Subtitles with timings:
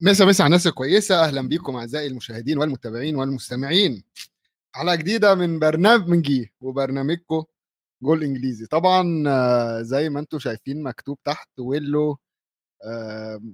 [0.00, 4.02] مسا مسا على الناس الكويسة أهلا بيكم أعزائي المشاهدين والمتابعين والمستمعين.
[4.74, 7.44] حلقة جديدة من برنامجي وبرنامجكم
[8.02, 8.66] جول إنجليزي.
[8.66, 12.18] طبعا آه، زي ما أنتم شايفين مكتوب تحت ويلو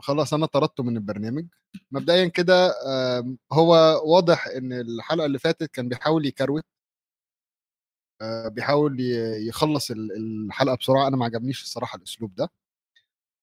[0.01, 1.46] خلاص أنا طردته من البرنامج.
[1.91, 2.75] مبدئيا كده
[3.53, 3.73] هو
[4.05, 6.65] واضح إن الحلقة اللي فاتت كان بيحاول يكروت
[8.23, 8.97] آه، بيحاول
[9.49, 10.13] يخلص ال-
[10.47, 11.08] الحلقة بسرعة.
[11.08, 12.49] أنا ما عجبنيش الصراحة الأسلوب ده.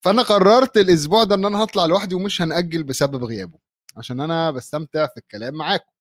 [0.03, 3.59] فأنا قررت الأسبوع ده إن أنا هطلع لوحدي ومش هنأجل بسبب غيابه
[3.97, 5.91] عشان أنا بستمتع في الكلام معاكم.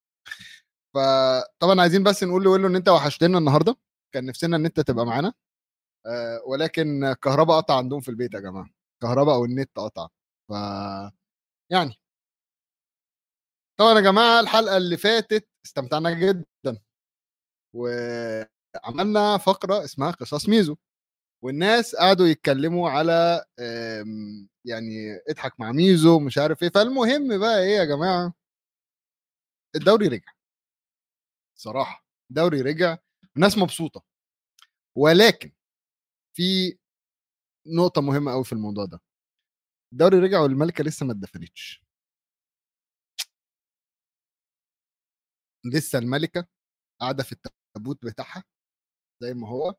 [0.94, 3.76] فطبعا عايزين بس نقول لويلو إن أنت وحشتنا النهارده
[4.14, 5.32] كان نفسنا إن أنت تبقى معانا.
[6.06, 8.70] آه، ولكن الكهرباء قطع عندهم في البيت يا جماعة.
[9.02, 10.08] كهرباء أو النت قطع.
[10.48, 10.52] ف
[11.70, 11.94] يعني.
[13.78, 16.78] طبعا يا جماعة الحلقة اللي فاتت استمتعنا جدا.
[17.74, 20.76] وعملنا فقرة اسمها قصص ميزو.
[21.42, 23.44] والناس قعدوا يتكلموا على
[24.64, 24.90] يعني
[25.28, 26.68] اضحك مع ميزو مش عارف إيه.
[26.70, 28.34] فالمهم بقى إيه يا جماعة؟
[29.76, 30.32] الدوري رجع.
[31.58, 32.98] صراحة الدوري رجع
[33.36, 34.02] الناس مبسوطة.
[34.96, 35.52] ولكن
[36.36, 36.78] في
[37.66, 39.00] نقطة مهمة قوي في الموضوع ده.
[39.92, 41.84] الدوري رجع والملكة لسه ما اتدفنتش.
[45.64, 46.46] لسه الملكة
[47.00, 48.44] قاعدة في التابوت بتاعها
[49.22, 49.74] زي ما هو.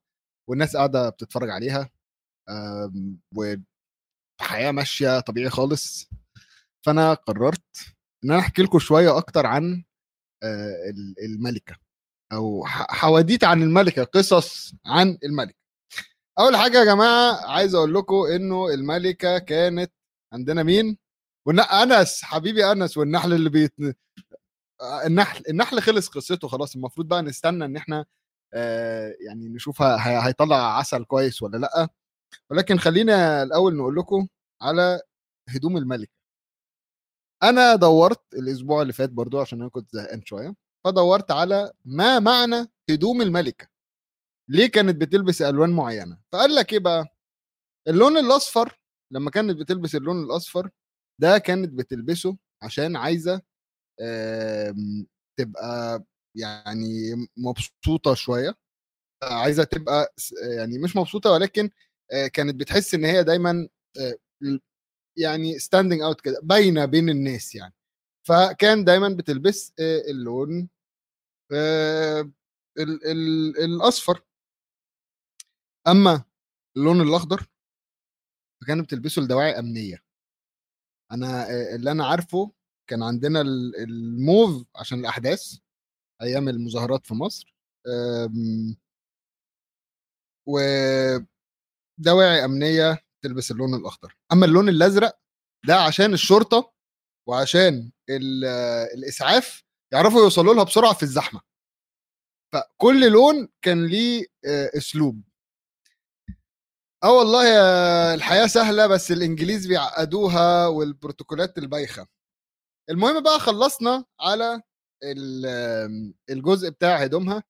[0.49, 1.89] والناس قاعدة بتتفرج عليها
[2.49, 6.09] آم، والحياة ماشية طبيعي خالص.
[6.85, 9.83] فأنا قررت إن أنا أحكي لكم شوية أكتر عن
[10.43, 11.75] آه، ال- الملكة
[12.33, 15.57] أو حواديت عن الملكة قصص عن الملكة.
[16.39, 19.91] أول حاجة يا جماعة عايز أقول لكم إنه الملكة كانت
[20.33, 20.97] عندنا مين؟
[21.83, 23.73] أنس حبيبي أنس والنحل اللي بيت
[24.81, 28.05] آه، النحل النحل خلص قصته خلاص المفروض بقى نستنى إن إحنا
[29.19, 31.87] يعني نشوف هيطلع عسل كويس ولا لأ.
[32.49, 34.27] ولكن خلينا الأول نقول لكم
[34.61, 35.01] على
[35.49, 36.11] هدوم الملكة.
[37.43, 42.67] أنا دورت الأسبوع اللي فات برضو عشان أنا كنت زهقان شوية فدورت على ما معنى
[42.89, 43.67] هدوم الملكة.
[44.49, 47.07] ليه كانت بتلبس ألوان معينة؟ فقال لك إيه بقى؟
[47.87, 48.79] اللون الأصفر
[49.11, 50.69] لما كانت بتلبس اللون الأصفر
[51.21, 53.41] ده كانت بتلبسه عشان عايزة
[54.01, 55.07] آم،
[55.39, 56.03] تبقى
[56.35, 58.57] يعني مبسوطة شوية
[59.23, 60.13] عايزة تبقى
[60.57, 61.69] يعني مش مبسوطة ولكن
[62.33, 63.67] كانت بتحس إن هي دايما
[65.17, 67.73] يعني standing out كده باينة بين الناس يعني.
[68.27, 69.73] فكان دايما بتلبس
[70.09, 70.69] اللون
[71.51, 72.31] ال-
[73.11, 74.21] ال- الأصفر.
[75.87, 76.23] أما
[76.77, 77.47] اللون الأخضر
[78.61, 80.03] فكانت بتلبسه لدواعي أمنية.
[81.11, 82.51] أنا اللي أنا عارفه
[82.89, 85.57] كان عندنا ال- الموف عشان الأحداث.
[86.21, 87.55] أيام المظاهرات في مصر
[87.87, 88.75] آم،
[90.47, 94.17] ودواعي أمنية تلبس اللون الأخضر.
[94.33, 95.19] أما اللون الأزرق
[95.67, 96.73] ده عشان الشرطة
[97.27, 98.45] وعشان ال-
[98.97, 101.41] الإسعاف يعرفوا يوصلوا لها بسرعة في الزحمة.
[102.53, 104.25] فكل لون كان ليه
[104.77, 105.21] أسلوب.
[107.03, 112.07] آه والله يا الحياة سهلة بس الإنجليز بيعقدوها والبروتوكولات البايخة.
[112.89, 114.61] المهم بقى خلصنا على
[116.29, 117.43] الجزء بتاع هدومها.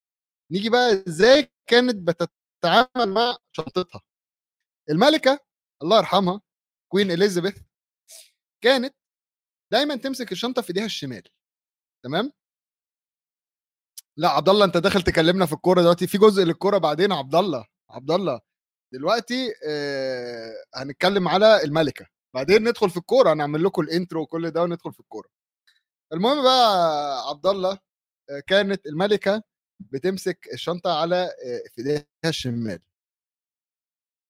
[0.51, 4.01] نيجي بقى إزاي كانت بتتعامل مع شنطتها.
[4.89, 5.39] الملكة
[5.83, 6.41] الله يرحمها
[6.91, 7.57] كوين اليزابيث
[8.63, 8.95] كانت
[9.71, 11.23] دايما تمسك الشنطة في إيديها الشمال.
[12.03, 12.31] تمام؟
[14.17, 16.07] لا عبد الله أنت داخل تكلمنا في الكورة دلوقتي.
[16.07, 18.41] في جزء للكورة بعدين عبد الله عبد الله
[18.93, 22.07] دلوقتي آه هنتكلم على الملكة.
[22.35, 25.29] بعدين ندخل في الكورة هنعمل لكم الانترو وكل ده وندخل في الكورة.
[26.13, 27.79] المهم بقى عبد الله
[28.29, 29.43] آه، كانت الملكة
[29.79, 32.79] بتمسك الشنطة على آه، إيديها الشمال.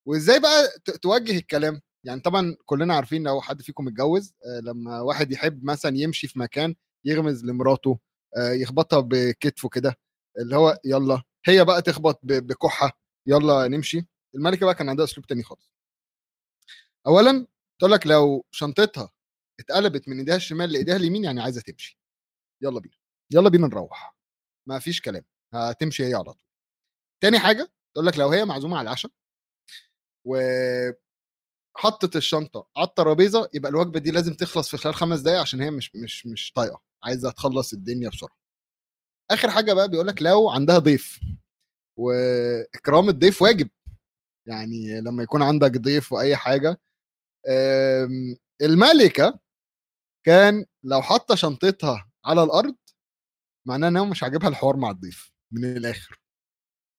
[0.07, 0.67] وإزاي بقى
[1.01, 5.97] توجه الكلام؟ يعني طبعا كلنا عارفين لو حد فيكم اتجوز آه، لما واحد يحب مثلا
[5.97, 6.75] يمشي في مكان
[7.05, 7.99] يغمز لمراته
[8.37, 9.95] يخبطها بكتفه كده
[10.39, 14.07] اللي هو يلا هي بقى تخبط بكحة يلا نمشي.
[14.35, 15.71] الملكة بقى كان عندها أسلوب تاني خالص.
[17.07, 17.47] اولا
[17.79, 19.11] تقول لك لو شنطتها
[19.61, 21.99] اتقلبت من ايديها الشمال لايديها اليمين يعني عايزة تمشي.
[22.63, 22.95] يلا بينا.
[23.33, 24.15] يلا بينا نروح.
[24.67, 25.23] ما فيش كلام.
[25.53, 26.41] هتمشي هي على طول.
[27.23, 29.11] تاني حاجة تقول لك لو هي معزومة على العشاء
[30.27, 30.95] وحطت
[32.15, 35.95] الشنطة على الترابيزة يبقى الوجبة دي لازم تخلص في خلال خمس دقايق عشان هي مش
[35.95, 36.81] مش مش طايقة.
[37.03, 38.37] عايزة تخلص الدنيا بسرعة.
[39.31, 41.19] آخر حاجة بقى بيقول لك لو عندها ضيف
[41.99, 43.69] وإكرام الضيف واجب.
[44.47, 46.81] يعني لما يكون عندك ضيف وأي حاجة
[48.61, 49.39] الملكة
[50.25, 52.75] كان لو حاطة شنطتها على الأرض
[53.67, 56.21] معناه إن هو مش عاجبها الحوار مع الضيف من الآخر.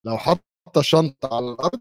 [0.05, 0.43] لو حاطة
[0.79, 1.81] الشنطة على الأرض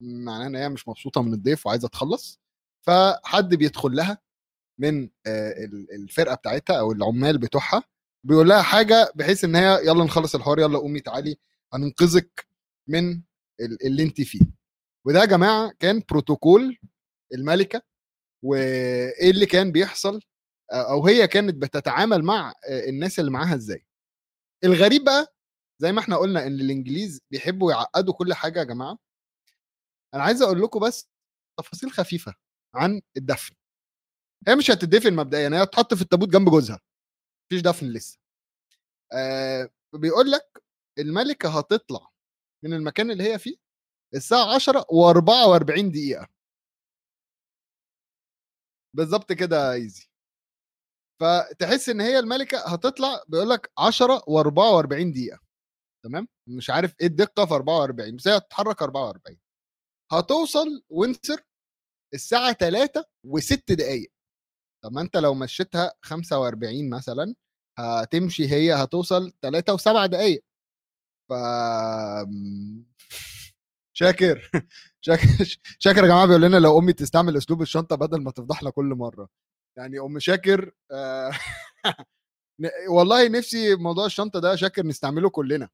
[0.00, 2.40] معناه إن هي مش مبسوطة من الضيف وعايزة تخلص.
[2.86, 4.18] فحد بيدخل لها
[4.80, 5.10] من
[5.94, 7.82] الفرقة بتاعتها أو العمال بتوعها
[8.26, 11.36] بيقول لها حاجة بحيث إن هي يلا نخلص الحوار يلا قومي تعالي
[11.72, 12.46] هننقذك
[12.88, 13.22] من
[13.60, 14.40] اللي انت فيه.
[15.06, 16.78] وده يا جماعة كان بروتوكول
[17.34, 17.82] الملكة
[18.44, 20.20] وإيه اللي كان بيحصل؟
[20.72, 22.54] أو هي كانت بتتعامل مع
[22.88, 23.86] الناس اللي معاها إزاي.
[24.64, 25.34] الغريب بقى
[25.82, 28.98] زي ما إحنا قلنا إن الإنجليز بيحبوا يعقدوا كل حاجة يا جماعة.
[30.14, 31.08] أنا عايز أقول لكم بس
[31.60, 32.34] تفاصيل خفيفة
[32.74, 33.54] عن الدفن.
[34.48, 36.80] هي مش هتدفن مبدئيا هي هتحط في التابوت جنب جوزها.
[37.46, 38.18] مفيش دفن لسه.
[39.12, 40.62] آه بيقول لك
[40.98, 42.10] الملكة هتطلع
[42.64, 43.56] من المكان اللي هي فيه
[44.14, 46.28] الساعة 10 و44 دقيقة.
[48.94, 50.06] بالظبط كده إيزي.
[51.20, 55.38] فتحس إن هي الملكة هتطلع بيقول لك 10 و44 دقيقة.
[56.04, 59.38] تمام؟ مش عارف إيه الدقة في 44 بس هي هتتحرك 44
[60.12, 61.42] هتوصل وينسر
[62.14, 64.12] الساعة 3 و6 دقائق
[64.84, 67.34] طب ما أنت لو مشيتها 45 مثلا
[67.78, 70.44] هتمشي هي هتوصل 3 و7 دقائق
[71.30, 71.32] ف
[73.98, 74.50] شاكر.
[75.06, 75.26] شاكر
[75.78, 79.28] شاكر يا جماعة بيقول لنا لو أمي تستعمل أسلوب الشنطة بدل ما تفضحنا كل مرة.
[79.76, 81.30] يعني ام شاكر آه
[82.90, 85.68] والله نفسي موضوع الشنطة ده شاكر نستعمله كلنا.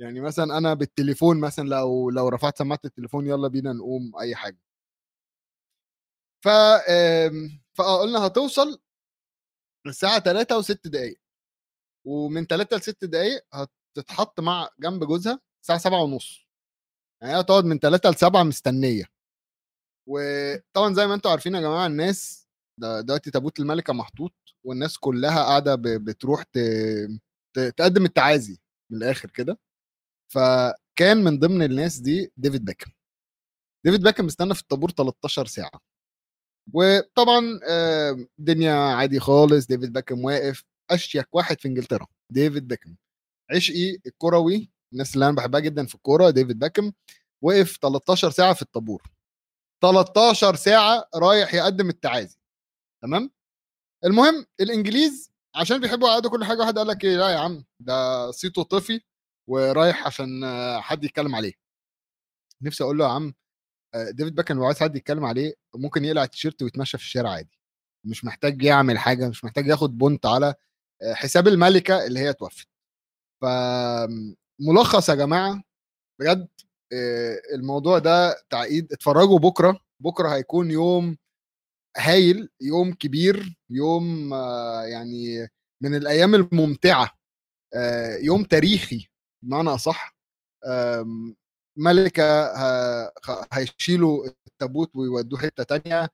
[0.00, 4.58] يعني مثلا أنا بالتليفون مثلا لو لو رفعت سماعة التليفون يلا بينا نقوم أي حاجة.
[6.44, 6.48] ف
[7.74, 8.78] فقلنا هتوصل
[9.86, 11.18] الساعة 3 و6 دقائق
[12.06, 16.48] ومن 3 ل 6 دقائق هتتحط مع جنب جوزها الساعة 7 ونص.
[17.22, 19.04] يعني هتقعد من 3 ل 7 مستنية.
[20.08, 22.45] وطبعا زي ما أنتم عارفين يا جماعة الناس
[22.78, 24.32] دلوقتي تابوت الملكة محطوط
[24.64, 26.42] والناس كلها قاعدة بتروح
[27.54, 28.58] تقدم التعازي
[28.92, 29.58] من الآخر كده.
[30.32, 32.90] فكان من ضمن الناس دي ديفيد بيكهام
[33.86, 35.80] ديفيد بيكهام استنى في الطابور 13 ساعة.
[36.74, 37.60] وطبعا
[38.38, 42.96] الدنيا عادي خالص ديفيد بيكهام واقف أشيك واحد في إنجلترا ديفيد بيكهام
[43.50, 46.92] عشقي الكروي الناس اللي أنا بحبها جدا في الكورة ديفيد بيكهام
[47.42, 49.02] وقف 13 ساعة في الطابور.
[49.82, 52.38] 13 ساعة رايح يقدم التعازي.
[53.06, 53.30] تمام؟
[54.04, 58.30] المهم الإنجليز عشان بيحبوا يقعدوا كل حاجة واحد قال لك إيه لا يا عم ده
[58.30, 59.00] صيته طفي
[59.48, 60.28] ورايح عشان
[60.80, 61.52] حد يتكلم عليه.
[62.62, 63.34] نفسي أقول له يا عم
[64.10, 67.58] ديفيد باكن لو عايز حد يتكلم عليه ممكن يقلع التيشيرت ويتمشى في الشارع عادي
[68.06, 70.54] مش محتاج يعمل حاجة مش محتاج ياخد بونت على
[71.12, 72.68] حساب الملكة اللي هي توفت.
[73.42, 75.62] فملخص يا جماعة
[76.20, 76.48] بجد
[77.54, 81.16] الموضوع ده تعقيد اتفرجوا بكرة بكرة هيكون يوم
[81.96, 84.34] هايل يوم كبير يوم
[84.92, 85.48] يعني
[85.82, 87.10] من الأيام الممتعة
[88.22, 89.08] يوم تاريخي
[89.44, 90.16] بمعنى أصح
[91.78, 92.52] ملكة
[93.52, 96.08] هيشيلوا التابوت ويودوه حتة تانية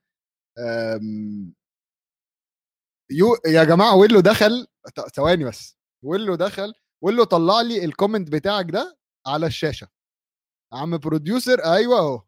[3.11, 4.67] yo يا جماعة ويلو دخل
[5.15, 8.97] ثواني بس ويلو دخل ويلو طلع لي ال comment بتاعك ده
[9.27, 9.87] على الشاشة.
[10.73, 12.21] عم producer أيوه أهو.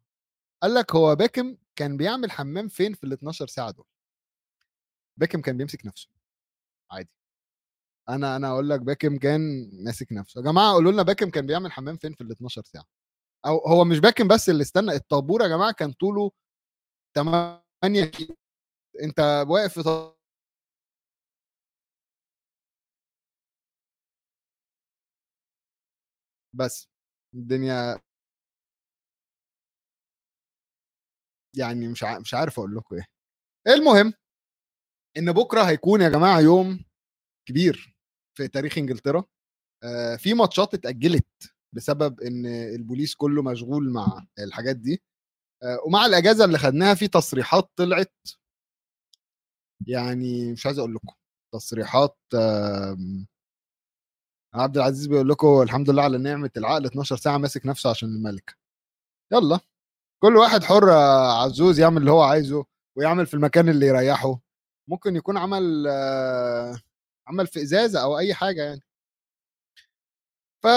[0.66, 3.86] قال لك هو بيكهام كان بيعمل حمام فين في ال 12 ساعة دول؟
[5.18, 6.10] بيكهام كان بيمسك نفسه.
[6.92, 7.10] عادي.
[8.10, 9.42] أنا أنا أقول لك بيكهام كان
[9.86, 10.40] ماسك نفسه.
[10.42, 12.86] يا جماعة قولوا لنا بيكهام كان بيعمل حمام فين في ال 12 ساعة؟
[13.46, 16.32] أو هو مش بيكهام بس اللي استنى الطابور يا جماعة كان طوله
[17.16, 18.36] 8 كيلو.
[19.04, 20.16] أنت واقف في طابور
[26.54, 26.90] بس.
[27.34, 28.00] الدنيا
[31.58, 33.06] يعني مش مش عارف أقول لكم إيه.
[33.68, 34.14] المهم
[35.18, 36.86] إن بكرة هيكون يا جماعة يوم
[37.48, 37.96] كبير
[38.38, 39.24] في تاريخ إنجلترا.
[40.18, 41.28] في ماتشات اتأجلت
[41.76, 45.04] بسبب إن البوليس كله مشغول مع الحاجات دي.
[45.88, 48.14] ومع الأجازة اللي خدناها في تصريحات طلعت.
[49.88, 51.14] يعني مش عايز أقول لكم
[51.54, 52.98] تصريحات آه
[54.56, 58.58] عبد العزيز بيقول لكم الحمد لله على نعمة العقل 12 ساعة ماسك نفسه عشان الملك
[59.34, 59.60] يلا.
[60.20, 60.90] كل واحد حر
[61.44, 62.66] عزوز يعمل اللي هو عايزه
[62.98, 64.40] ويعمل في المكان اللي يريحه.
[64.90, 65.88] ممكن يكون عمل
[67.28, 68.82] عمل في إزازة أو أي حاجة يعني.
[70.64, 70.68] ف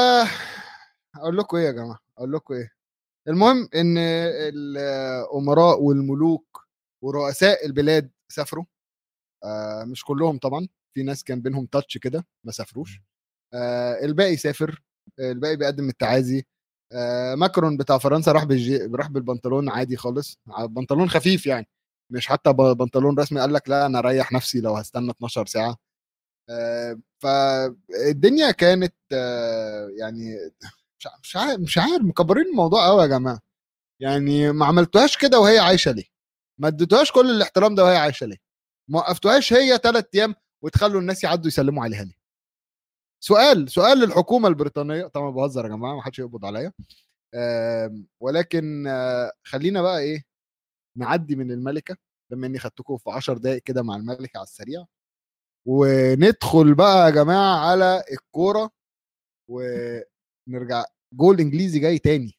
[1.16, 2.71] أقول لكم إيه يا جماعة أقول لكم إيه.
[3.28, 6.66] المهم إن الأمراء والملوك
[7.02, 8.64] ورؤساء البلاد سافروا.
[9.45, 13.00] آه مش كلهم طبعا في ناس كان بينهم تاتش كده ما سافروش.
[13.54, 14.83] آه الباقي سافر
[15.21, 16.47] الباقي بيقدم التعازي.
[17.35, 18.76] ماكرون بتاع فرنسا راح بالجي...
[18.78, 20.38] راح بالبنطلون عادي خالص.
[20.61, 21.68] بنطلون خفيف يعني.
[22.11, 23.40] مش حتى بنطلون رسمي.
[23.40, 25.76] قال لك لا أنا أريح نفسي لو هستنى 12 ساعة.
[26.50, 30.37] آه فالدنيا كانت آه يعني
[31.23, 33.40] مش عارف مش عارف مكبرين الموضوع قوي يا جماعة.
[34.00, 36.04] يعني ما عملتوهاش كده وهي عايشة ليه؟
[36.61, 38.37] ما اديتوهاش كل الاحترام ده وهي عايشة ليه؟
[38.88, 42.17] ما وقفتوهاش هي ثلاث أيام وتخلوا الناس يعدوا يسلموا عليها ليه؟
[43.20, 45.06] سؤال سؤال للحكومة البريطانية.
[45.06, 46.72] طبعا بهزر يا جماعة ما حدش يقبض عليا.
[48.20, 50.22] ولكن آه، خلينا بقى إيه
[50.96, 51.96] نعدي من الملكة.
[52.30, 54.84] بما إني خدتكم في 10 دقائق كده مع الملكة على السريع.
[55.66, 58.70] وندخل بقى يا جماعة على الكورة.
[59.48, 60.84] ونرجع.
[61.12, 62.38] جول إنجليزي جاي تاني.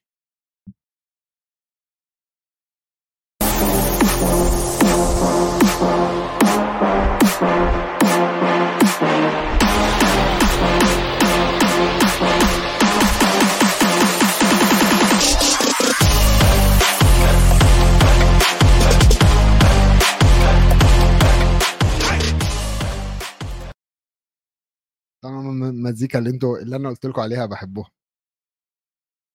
[25.23, 27.89] طبعا المزيكا اللي أنتوا اللي أنا قلت لكم عليها بحبوها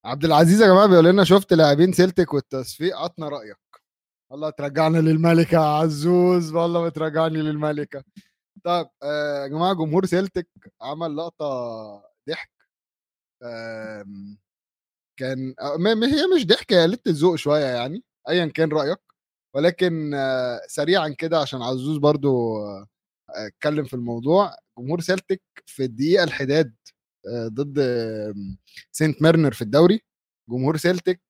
[0.04, 3.58] عبد العزيز يا جماعة بيقول لنا شفت لاعبين سيلتك والتصفيق؟ عطنا رأيك.
[4.30, 6.52] والله ترجعنا للملكة عزوز.
[6.52, 8.04] والله بترجعني للملكة.
[8.64, 10.48] طيب آه، يا جماعة جمهور سيلتك
[10.82, 11.46] عمل لقطة
[12.28, 12.50] ضحك.
[15.18, 15.76] كان آه،
[16.06, 18.98] هي مش ضحك هي قلت الذوق شوية يعني ايا كان رأيك.
[19.54, 22.58] ولكن آه، سريعا كده عشان عزوز برضو
[23.34, 26.74] أتكلم في الموضوع جمهور سيلتك في الدقيقة الحداد
[27.28, 27.78] ضد
[28.92, 30.00] سينت ميرين في الدوري.
[30.50, 31.20] جمهور سيلتك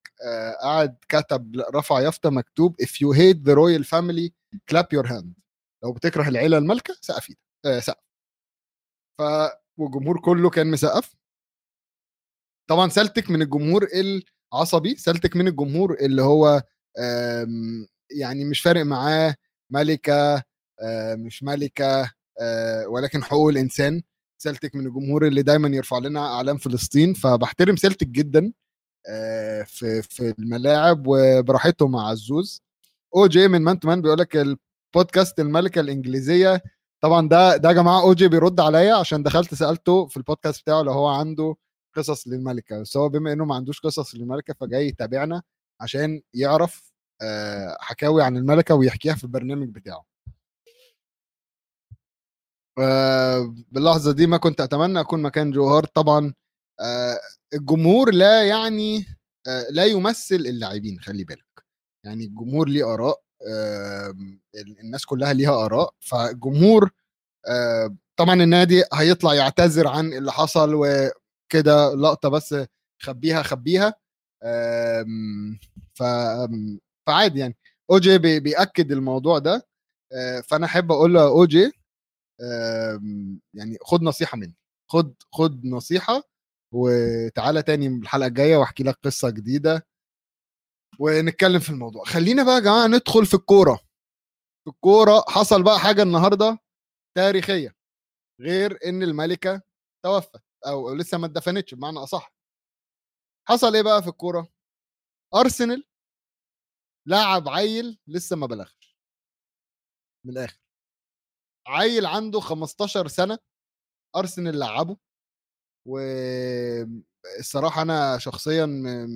[0.63, 4.29] قعد كتب رفع يافطة مكتوب if you hate the royal family
[4.71, 5.27] clap your hand.
[5.83, 7.33] لو بتكره العيلة المالكة سقف
[7.65, 8.03] آه سقف.
[9.19, 9.21] ف
[9.77, 11.15] والجمهور كله كان مسقف.
[12.69, 13.87] طبعا سلتك من الجمهور
[14.53, 16.63] العصبي سلتك من الجمهور اللي هو
[18.11, 19.35] يعني مش فارق معاه
[19.69, 20.43] ملكة
[21.17, 22.11] مش ملكة
[22.87, 24.01] ولكن حقوق الإنسان.
[24.37, 28.53] سلتك من الجمهور اللي دايما يرفع لنا أعلام فلسطين فبحترم سلتك جدا
[29.65, 32.61] في في الملاعب وبراحتهم مع عزوز
[33.15, 34.35] OG من Man to Man بيقول لك
[34.95, 36.63] البودكاست الملكة الإنجليزية.
[37.01, 40.91] طبعا ده ده يا جماعة OG بيرد عليا عشان دخلت سألته في البودكاست بتاعه لو
[40.91, 41.55] هو عنده
[41.95, 42.81] قصص للملكة.
[42.81, 45.41] بس هو بما إنه ما عندوش قصص للملكة فجاي يتابعنا
[45.81, 46.93] عشان يعرف
[47.79, 50.05] حكاوي عن الملكة ويحكيها في البرنامج بتاعه.
[53.71, 56.33] باللحظة دي ما كنت أتمنى أكون مكان جوهر طبعا.
[57.53, 59.05] الجمهور لا يعني
[59.69, 61.65] لا يمثل اللاعبين خلي بالك.
[62.05, 63.21] يعني الجمهور ليه آراء
[64.83, 65.93] الناس كلها ليها آراء.
[65.99, 66.91] فالجمهور
[68.19, 72.55] طبعا النادي هيطلع يعتذر عن اللي حصل وكده لقطة بس
[73.01, 73.93] خبيها خبيها.
[75.93, 76.03] ف
[77.07, 77.57] فعادي يعني.
[77.91, 79.67] أوجي بيأكد الموضوع ده.
[80.43, 81.71] فأنا أحب أقول له اوجي
[83.53, 84.55] يعني خد نصيحة مني
[84.91, 86.21] خد خد نصيحة
[86.73, 89.87] وتعالى تاني الحلقة الجاية وأحكي لك قصة جديدة
[90.99, 92.03] ونتكلم في الموضوع.
[92.05, 93.75] خلينا بقى يا جماعة ندخل في الكورة.
[94.63, 96.59] في الكورة حصل بقى حاجة النهارده
[97.17, 97.75] تاريخية
[98.41, 99.61] غير إن الملكة
[100.05, 102.33] توفت أو لسه ما اتدفنتش بمعنى أصح.
[103.47, 104.47] حصل إيه بقى في الكورة؟
[105.35, 105.83] أرسنال
[107.07, 108.97] لاعب عيل لسه ما بلغش.
[110.25, 110.64] من الآخر.
[111.67, 113.39] عيل عنده 15 سنة
[114.17, 114.97] أرسنال لعبه
[115.87, 118.65] والصراحه أنا شخصيا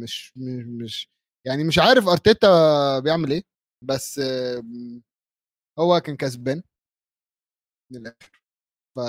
[0.03, 0.33] مش
[0.81, 1.09] مش
[1.47, 3.43] يعني مش عارف أرتيتا بيعمل إيه
[3.83, 4.21] بس
[5.79, 6.63] هو كان كسبان.
[7.91, 8.31] من الآخر.
[8.95, 8.99] ف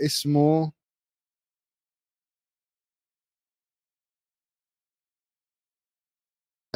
[0.00, 0.72] اسمه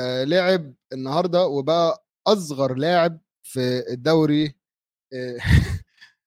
[0.01, 4.55] لعب النهارده وبقى أصغر لاعب في الدوري
[5.15, 5.37] آه،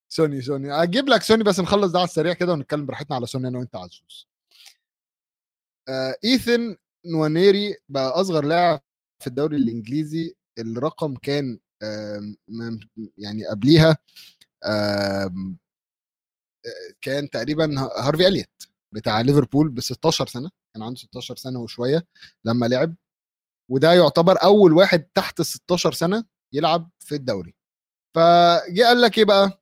[0.09, 0.83] سوني سوني.
[0.83, 3.75] أجيب لك سوني بس نخلص ده على السريع كده ونتكلم براحتنا على سوني أنا وأنت
[3.75, 4.27] عزوز.
[5.89, 8.81] آه، إيثن نوانيري بقى أصغر لاعب
[9.19, 10.35] في الدوري الإنجليزي.
[10.59, 11.59] الرقم كان
[13.17, 13.97] يعني قبليها
[17.01, 20.51] كان تقريبا هارفي اليت بتاع ليفربول ب 16 سنة.
[20.73, 22.07] كان عنده 16 سنة وشوية
[22.45, 22.95] لما لعب.
[23.69, 27.55] وده يعتبر أول واحد تحت ال 16 سنة يلعب في الدوري.
[28.15, 29.61] فجي قال لك إيه بقى؟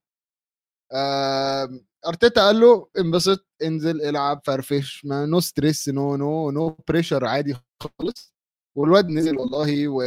[0.93, 1.69] آه
[2.07, 7.55] أرتيتا قال له انبسط انزل العب فرفش ما no stress no no no pressure عادي
[7.83, 8.33] خالص.
[8.75, 10.01] والواد نزل والله و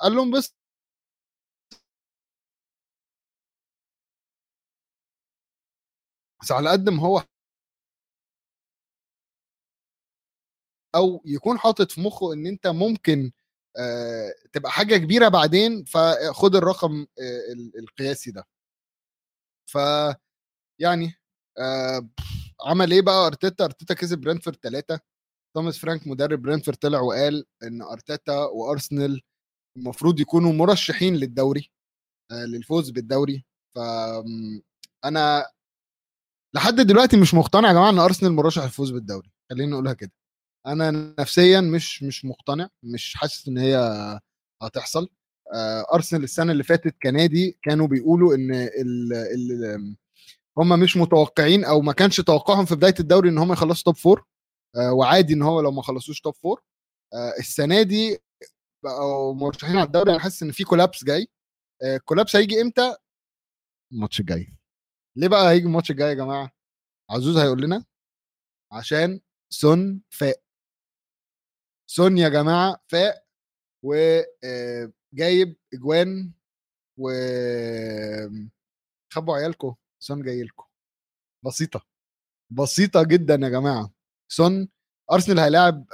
[0.00, 0.54] قال له انبسط.
[6.42, 7.22] بس على قد ما هو
[10.96, 13.32] أو يكون حاطط في مخه إن أنت ممكن
[14.52, 17.06] تبقى حاجة كبيرة بعدين فخد الرقم
[17.78, 18.46] القياسي ده.
[19.70, 19.78] ف
[20.80, 21.14] يعني
[22.66, 25.00] عمل إيه بقى؟ أرتيتا أرتيتا كسب برنتفورد ثلاثة
[25.56, 29.22] توماس فرانك مدرب برينتفورد طلع وقال إن أرتيتا وأرسنال
[29.78, 31.70] المفروض يكونوا مرشحين للدوري
[32.32, 33.44] للفوز بالدوري.
[33.74, 33.78] ف
[35.04, 35.46] أنا
[36.54, 39.30] لحد دلوقتي مش مقتنع يا جماعة إن أرسنال مرشح للفوز بالدوري.
[39.50, 40.12] خلينا نقولها كده.
[40.66, 43.76] أنا نفسيا مش مش مقتنع مش حاسس إن هي
[44.62, 45.08] هتحصل.
[45.54, 49.96] آه، أرسنال السنة اللي فاتت كنادي كانوا بيقولوا إن ال ال
[50.58, 54.24] هم مش متوقعين أو ما كانش توقعهم في بداية الدوري إن هم يخلصوا top four
[54.76, 56.62] آه، وعادي إن هو لو ما خلصوش top four
[57.14, 58.18] آه، السنة دي
[58.84, 60.10] بقوا مرشحين على الدوري.
[60.10, 61.28] أنا حاسس إن في collapse جاي.
[61.84, 62.96] ال collapse هيجي إمتى؟
[63.92, 64.54] الماتش الجاي.
[65.16, 66.50] ليه بقى هيجي الماتش الجاي يا جماعة؟
[67.10, 67.84] عزوز هيقول لنا
[68.72, 69.20] عشان
[69.52, 70.45] سون فاق.
[71.86, 73.24] سون يا جماعة فاق
[73.84, 76.32] وجايب إجوان
[76.98, 77.10] و
[79.12, 80.64] خبوا عيالكم سون جاي لكم
[81.44, 81.86] بسيطة
[82.50, 83.92] بسيطة جدا يا جماعة.
[84.32, 84.68] سون
[85.12, 85.86] أرسنال هيلاعب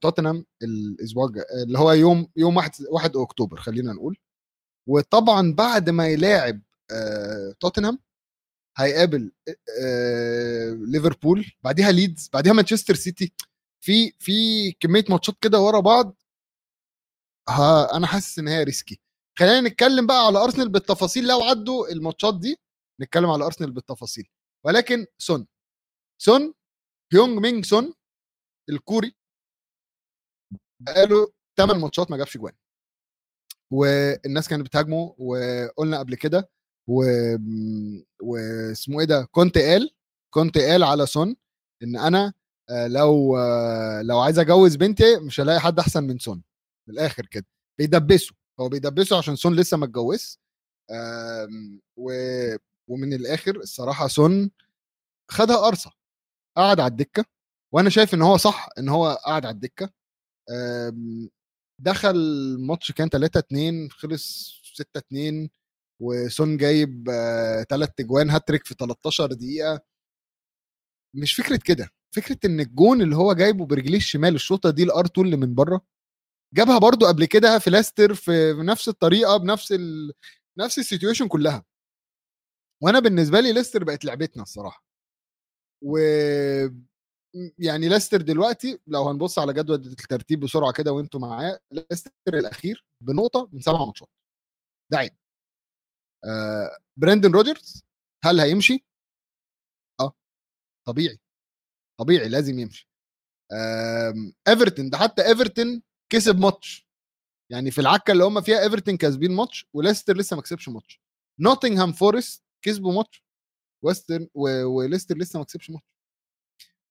[0.00, 1.32] توتنهام الأسبوع
[1.66, 4.18] اللي هو يوم يوم 1 1 أكتوبر خلينا نقول.
[4.88, 6.62] وطبعا بعد ما يلاعب
[7.60, 7.98] توتنهام
[8.76, 9.32] هيقابل
[10.92, 13.32] ليفربول بعديها ليدز بعديها مانشستر سيتي.
[13.80, 14.32] في في
[14.72, 16.16] كمية ماتشات كده ورا بعض
[17.48, 19.00] ها أنا حاسس إن هي risky
[19.38, 22.56] خلينا نتكلم بقى على ارسنال بالتفاصيل لو عدوا الماتشات دي
[23.00, 24.28] نتكلم على ارسنال بالتفاصيل.
[24.66, 25.46] ولكن سون
[26.18, 26.54] سون
[27.12, 27.94] هيونج مينج سون
[28.70, 29.14] الكوري
[30.80, 32.52] بقاله 8 ماتشات ما جابش جوان.
[33.70, 36.50] والناس كانت بتهاجمه وقلنا قبل كده
[36.88, 37.04] و...
[38.22, 39.90] واسمه إيه ده كنت قال
[40.34, 41.36] كنت قال على سون
[41.82, 42.32] إن أنا
[42.70, 43.38] لو
[44.02, 46.42] لو عايز أجوز بنتي مش هلاقي حد أحسن من سون.
[46.88, 47.46] من الآخر كده.
[47.78, 48.34] بيدبسه.
[48.60, 50.38] هو بيدبسه عشان سون لسه ما اتجوزش.
[52.88, 54.50] ومن الآخر الصراحة سون
[55.30, 55.92] خدها قرصة.
[56.56, 57.24] قعد على الدكة.
[57.72, 59.90] وأنا شايف إن هو صح إن هو قعد على الدكة.
[61.78, 62.16] دخل
[62.60, 65.50] ماتش كان 3 2 خلص 6 2
[66.00, 67.08] وسون جايب
[67.70, 69.80] ثلاث اجوان هاتريك في 13 دقيقة.
[71.16, 71.90] مش فكرة كده.
[72.14, 75.80] فكرة إن الجون اللي هو جايبه برجليه الشمال الشوطة دي الار اللي من بره
[76.54, 80.12] جابها برضو قبل كده في لاستر في نفس الطريقة بنفس ال...
[80.58, 81.64] نفس ال situation كلها.
[82.82, 84.84] وأنا بالنسبة لي ليستر بقت لعبتنا الصراحة.
[85.82, 85.98] و
[87.58, 93.48] يعني ليستر دلوقتي لو هنبص على جدول الترتيب بسرعة كده وأنتم معاه ليستر الأخير بنقطة
[93.52, 94.08] من سبع ماتشات.
[94.92, 95.16] ده عيب.
[96.24, 97.82] آه برندن روجرز
[98.24, 98.84] هل هيمشي؟
[100.00, 100.12] آه
[100.86, 101.18] طبيعي.
[102.00, 102.88] طبيعي لازم يمشي.
[104.48, 105.82] ايفرتون ده حتى ايفرتون
[106.12, 106.88] كسب ماتش.
[107.50, 111.00] يعني في العكة اللي هم فيها ايفرتون كاسبين ماتش وليستر لسه ما كسبش ماتش.
[111.40, 113.24] نوتنغهام فورست كسبوا ماتش
[113.84, 115.84] وليستر لسه ما كسبش ماتش.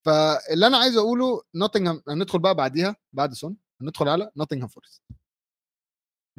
[0.05, 5.03] فاللي أنا عايز أقوله نوتنغهام هندخل بقى بعديها بعد سون هندخل على نوتنغهام فورست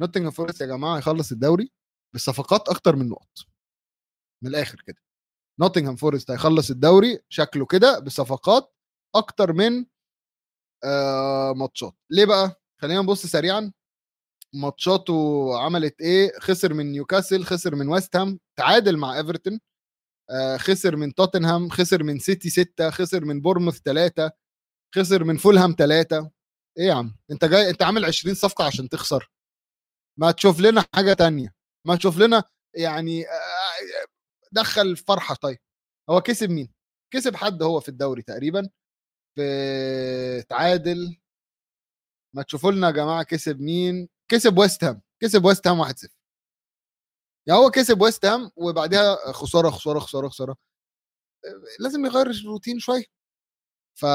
[0.01, 1.71] نوتنغهام فورست يا جماعة هيخلص الدوري
[2.15, 3.37] بصفقات أكتر من نقط.
[4.43, 5.01] من الآخر كده.
[5.61, 8.73] نوتنغهام فورست هيخلص الدوري شكله كده بصفقات
[9.15, 9.85] أكتر من
[10.83, 11.93] آه ماتشات.
[12.09, 13.71] ليه بقى؟ خلينا نبص سريعا.
[14.53, 19.59] ماتشاته عملت إيه؟ خسر من نيوكاسل خسر من ويست هام تعادل مع إيفرتون
[20.29, 24.31] آه خسر من توتنهام خسر من سيتي 6 خسر من بورنموث 3
[24.95, 26.31] خسر من فولهام 3
[26.77, 29.31] إيه يا عم؟ أنت جاي أنت عامل 20 صفقة عشان تخسر.
[30.19, 31.53] ما تشوف لنا حاجة تانية.
[31.87, 32.43] ما تشوف لنا
[32.75, 33.25] يعني
[34.51, 35.57] دخل فرحة طيب
[36.09, 36.73] هو كسب مين؟
[37.13, 38.69] كسب حد هو في الدوري تقريبا
[39.35, 41.17] في تعادل.
[42.35, 46.09] ما تشوفوا لنا يا جماعة كسب مين؟ كسب ويست هام كسب ويست هام 1-0
[47.47, 50.57] يعني هو كسب ويست هام وبعدها خسارة خسارة خسارة خسارة.
[51.79, 53.05] لازم يغير الروتين شوية.
[53.95, 54.05] ف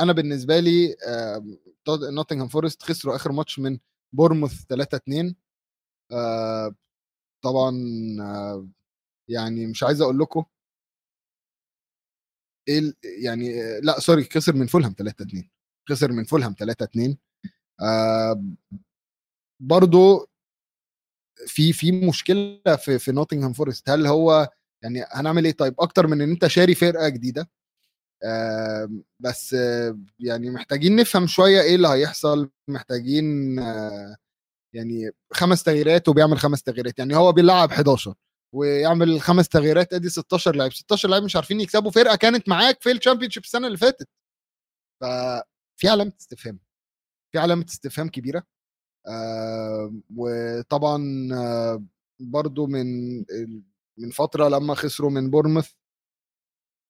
[0.00, 0.96] أنا بالنسبة لي
[1.88, 3.78] نوتنغهام فورست خسروا آخر ماتش من
[4.12, 5.36] بورنموث 3 2
[7.42, 7.72] طبعا
[9.28, 10.44] يعني مش عايز أقول لكم
[12.68, 12.92] إيه
[13.24, 15.50] يعني لأ sorry خسر من فولهام 3 2
[15.88, 17.16] خسر من فولهام 3 2
[17.82, 18.42] آه
[19.60, 20.28] برضو
[21.46, 24.48] في في مشكلة في في نوتنغهام فورست هل هو
[24.82, 27.50] يعني هنعمل إيه؟ طيب أكتر من إن أنت شاري فرقة جديدة
[28.24, 34.16] آه بس آه يعني محتاجين نفهم شوية إيه اللي هيحصل محتاجين آه
[34.74, 38.14] يعني خمس تغييرات وبيعمل خمس تغييرات يعني هو بيلعب 11
[38.54, 42.90] ويعمل خمس تغييرات ادي 16 لاعب 16 لاعب مش عارفين يكسبوا فرقة كانت معاك في
[42.90, 44.08] ال Championship السنة اللي فاتت.
[45.00, 46.58] ففي علامة استفهام
[47.32, 48.44] في علامة استفهام كبيرة.
[49.08, 51.84] آه وطبعا آه
[52.20, 53.16] برضو من
[53.98, 55.70] من فترة لما خسروا من بورنموث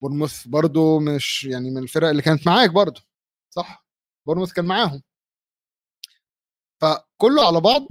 [0.03, 3.01] بورنموث برضو مش يعني من الفرق اللي كانت معاك برضو
[3.51, 3.87] صح؟
[4.27, 5.03] بورنموث كان معاهم.
[6.83, 7.87] فكله على بعض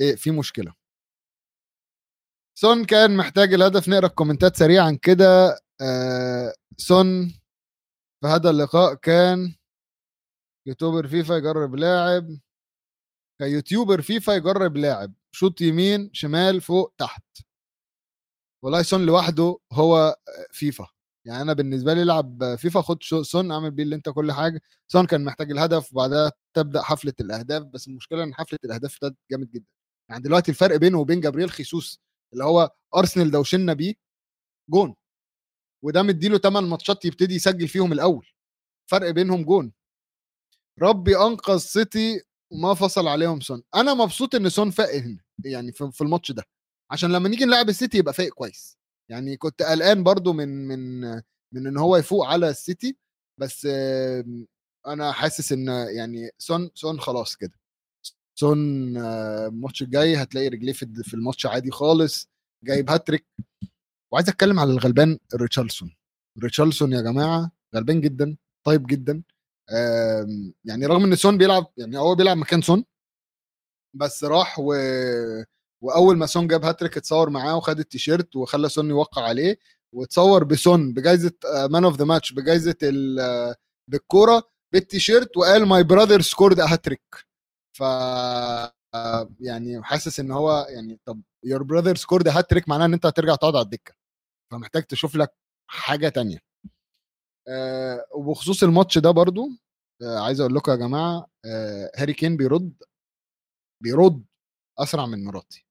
[0.00, 0.74] إيه في مشكلة.
[2.58, 7.28] سون كان محتاج الهدف نقرأ ال comments ات سريعا كده آه سون
[8.20, 9.54] في هذا اللقاء كان
[10.66, 12.38] YouTuber فيفا يجرب لاعب
[13.40, 17.24] ك YouTuber فيفا يجرب لاعب شوط يمين شمال فوق تحت.
[18.64, 20.16] والله سون لوحده هو
[20.52, 20.88] فيفا.
[21.26, 24.60] يعني أنا بالنسبة لي العب فيفا خد سون أعمل بيه اللي أنت كل حاجة.
[24.88, 29.50] سون كان محتاج الهدف وبعدها تبدأ حفلة الأهداف بس المشكلة إن حفلة الأهداف ابتدت جامد
[29.50, 29.66] جدا.
[30.10, 32.00] يعني دلوقتي الفرق بينه وبين جابرييل خيسوس
[32.32, 33.94] اللي هو أرسنال دوشنا بيه
[34.70, 34.94] جون.
[35.84, 38.26] وده مديله 8 ماتشات يبتدي يسجل فيهم الأول.
[38.90, 39.72] فرق بينهم جون.
[40.82, 43.62] ربي أنقذ سيتي ما فصل عليهم سون.
[43.74, 46.44] أنا مبسوط إن سون فاق هنا يعني في الماتش ده.
[46.92, 48.78] عشان لما نيجي نلعب السيتي يبقى فايق كويس.
[49.10, 51.00] يعني كنت قلقان برضو من من
[51.54, 52.96] من إن هو يفوق على السيتي
[53.40, 53.68] بس
[54.86, 57.52] أنا حاسس إن يعني سون سون خلاص كده.
[58.34, 58.58] سون
[58.96, 62.28] الماتش الجاي هتلاقي رجليه في الماتش عادي خالص
[62.64, 63.26] جايب هاتريك.
[64.12, 65.96] وعايز أتكلم على الغلبان ريتشارلسون.
[66.42, 69.22] ريتشارلسون يا جماعة غلبان جدا طيب جدا.
[70.64, 72.84] يعني رغم إن سون بيلعب يعني هو بيلعب مكان سون.
[73.96, 74.74] بس راح و
[75.82, 79.58] وأول ما سون جاب هاتريك اتصور معاه وخد التيشيرت وخلى سون يوقع عليه
[79.94, 81.32] واتصور بسون بجائزه
[81.70, 82.76] man of the match بجائزه
[83.90, 84.50] بالكورة.
[84.72, 87.02] بالتيشيرت وقال my brother scored hat-trick
[87.78, 87.82] ف
[89.40, 93.56] يعني حاسس إن هو يعني طب your brother scored hat-trick معناه إن أنت هترجع تقعد
[93.56, 93.94] على الدكة.
[94.52, 95.34] فمحتاج تشوف لك
[95.70, 96.38] حاجة تانية.
[97.48, 99.48] أه وبخصوص الماتش ده برضو
[100.02, 102.72] أه عايز أقول لكم يا جماعة أه هاري كين بيرد
[103.82, 104.24] بيرد
[104.78, 105.66] أسرع من مراتي.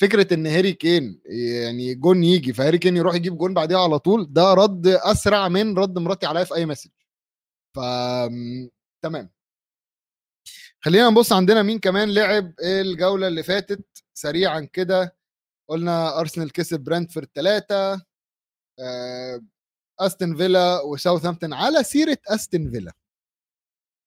[0.00, 1.20] فكرة إن هاري كين
[1.64, 5.78] يعني جون يجي فهاري كين يروح يجيب جون بعديها على طول ده رد أسرع من
[5.78, 6.90] رد مراتي عليا في أي message
[7.74, 7.80] ف
[9.04, 9.30] تمام.
[10.80, 15.16] خلينا نبص عندنا مين كمان لعب الجولة اللي فاتت سريعا كده.
[15.68, 18.06] قلنا أرسنال كسب برنتفورد ثلاثة
[20.00, 22.92] استن فيلا وساوثهامبتون على سيرة استن فيلا.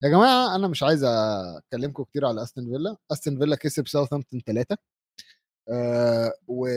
[0.03, 2.97] يا جماعة أنا مش عايز أكلمكم كتير على استن فيلا.
[3.11, 4.77] استن فيلا كسب ساوثهامبتون ثلاثة
[5.69, 6.67] آه و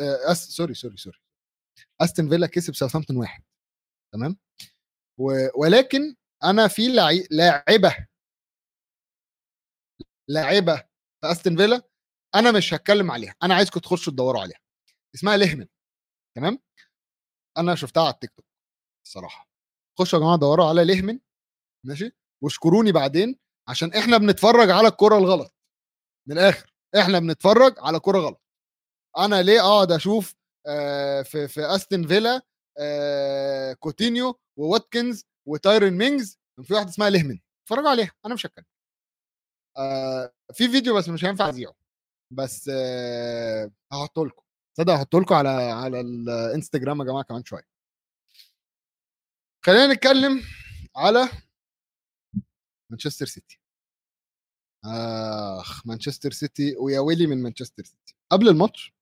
[0.00, 0.48] آه أس...
[0.48, 1.18] sorry sorry sorry.
[2.00, 3.42] استن فيلا كسب ساوثهامبتون واحد
[4.14, 4.38] تمام.
[5.56, 6.88] ولكن أنا في.
[7.30, 8.06] لاعبة.
[10.28, 10.76] لاعبة
[11.20, 11.82] في استن فيلا
[12.34, 14.58] أنا مش هتكلم عليها أنا عايزكم تخشوا تدوروا عليها.
[15.14, 15.66] اسمها لهمن
[16.36, 16.58] تمام؟
[17.58, 18.46] أنا شفتها على التيك توك
[19.06, 19.48] الصراحة.
[19.98, 21.18] خشوا يا جماعة دوروا على لهمن
[21.86, 25.54] ماشي؟ واشكروني بعدين عشان إحنا بنتفرج على الكرة الغلط.
[26.28, 28.42] من الآخر إحنا بنتفرج على كرة غلط.
[29.18, 30.34] أنا ليه أقعد أشوف
[30.66, 32.42] آه في في استن فيلا
[33.80, 38.64] كوتينيو وواتكنز وتايرن مينجز في واحدة اسمها لهمن اتفرجوا عليها أنا مش هتكلم.
[39.76, 41.74] آه في فيديو بس مش هينفع أذيعه.
[42.32, 44.42] بس آه هحطه لكم.
[44.76, 47.66] تصدق هحطه لكم على على الإنستجرام يا جماعة كمان شوية.
[49.64, 50.42] خلينا نتكلم
[50.96, 51.28] على
[52.90, 53.60] مانشستر سيتي.
[55.60, 58.16] آخ مانشستر سيتي ويا ويلي من مانشستر سيتي.
[58.30, 58.92] قبل الماتش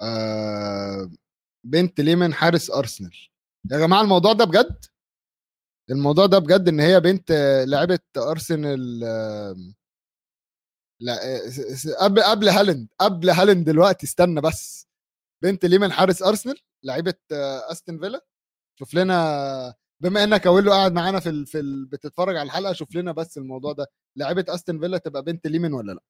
[0.00, 1.10] آه
[1.64, 3.16] بنت ليمن حارس أرسنال.
[3.70, 4.84] يا جماعة الموضوع ده بجد؟
[5.90, 7.32] الموضوع ده بجد إن هي بنت
[7.66, 9.00] لعبه أرسنال
[11.00, 11.18] لا
[12.00, 14.88] قبل قبل هالاند قبل هالاند دلوقتي استنى بس.
[15.42, 17.14] بنت ليمن حارس أرسنال لعيبه
[17.70, 18.26] استن فيلا.
[18.78, 21.46] شوف لنا بما انك اولو قاعد معانا في ال...
[21.46, 21.86] في ال...
[21.86, 23.86] بتتفرج على الحلقة شوف لنا بس الموضوع ده.
[24.16, 26.02] لعيبه استن فيلا تبقى بنت ليمن ولا لا؟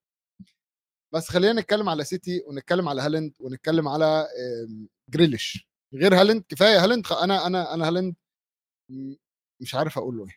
[1.13, 4.27] بس خلينا نتكلم على سيتي ونتكلم على هالاند ونتكلم على
[5.09, 5.69] جريليش.
[5.95, 8.15] غير هالاند كفاية هالاند أنا أنا أنا هالاند
[9.61, 10.37] مش عارف أقول له إيه.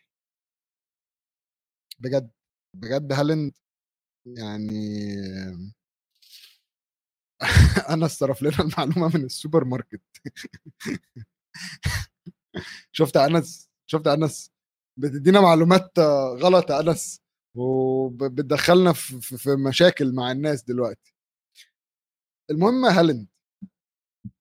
[1.98, 2.30] بجد
[2.74, 3.52] بجد هالاند
[4.26, 5.06] يعني
[7.90, 10.00] أنا استرف لنا المعلومة من السوبر ماركت.
[12.92, 14.52] شفت أنس شفت أنس
[14.96, 15.98] بتدينا معلومات
[16.42, 17.20] غلط يا أنس.
[17.56, 21.14] وبتدخلنا في, مشاكل مع الناس دلوقتي.
[22.50, 23.28] المهم هالاند.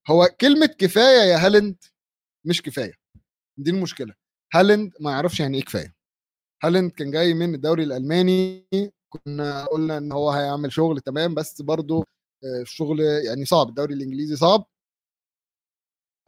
[0.09, 1.83] هو كلمة كفاية يا هالاند
[2.45, 2.93] مش كفاية.
[3.57, 4.13] دي المشكلة.
[4.53, 5.95] هالاند ما يعرفش يعني إيه كفاية.
[6.63, 8.67] هالاند كان جاي من الدوري الألماني
[9.09, 12.05] كنا قلنا إن هو هيعمل شغل تمام بس برضه
[12.61, 14.65] الشغل يعني صعب الدوري الإنجليزي صعب.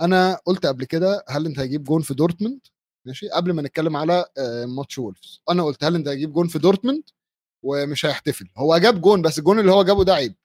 [0.01, 2.59] أنا قلت قبل كده هالاند هيجيب جون في دورتموند.
[3.07, 4.25] ماشي قبل ما نتكلم على
[4.77, 5.41] ماتش وولفز.
[5.49, 7.03] أنا قلت هالاند هيجيب جون في دورتموند؟
[7.63, 8.45] ومش هيحتفل.
[8.57, 10.35] هو جاب جون بس الجون اللي هو جابه ده عيب.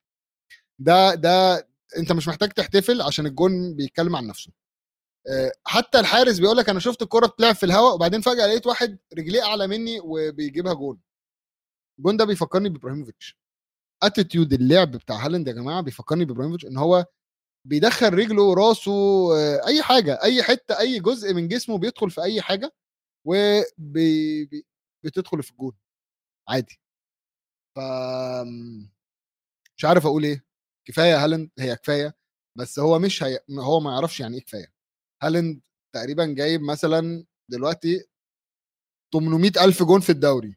[0.78, 1.66] ده ده
[1.98, 4.52] أنت مش محتاج تحتفل عشان الجون بيتكلم عن نفسه.
[5.28, 8.98] آه، حتى الحارس بيقول لك أنا شفت الكرة بتلعب في الهواء وبعدين فجأة لقيت واحد
[9.18, 11.00] رجليه أعلى مني وبيجيبها جون.
[11.98, 13.38] الجون ده بيفكرني بإبراهيموفيتش.
[14.02, 17.06] attitude اللعب بتاع هالاند يا جماعة بيفكرني بإبراهيموفيتش إن هو
[17.64, 18.92] بيدخل رجله راسه
[19.36, 22.72] آه، أي حاجة أي حتة أي جزء من جسمه بيدخل في أي حاجة
[23.26, 24.62] وبتدخل
[25.42, 25.72] في الجون
[26.48, 26.80] عادي.
[27.76, 27.80] ف
[29.76, 30.44] مش عارف أقول إيه.
[30.88, 32.14] كفاية هالاند هي كفاية
[32.58, 33.40] بس هو مش هي...
[33.60, 34.72] هو ما يعرفش يعني إيه كفاية.
[35.22, 35.60] هالاند
[35.94, 38.04] تقريبا جايب مثلا دلوقتي
[39.14, 40.56] 800 ألف جون في الدوري.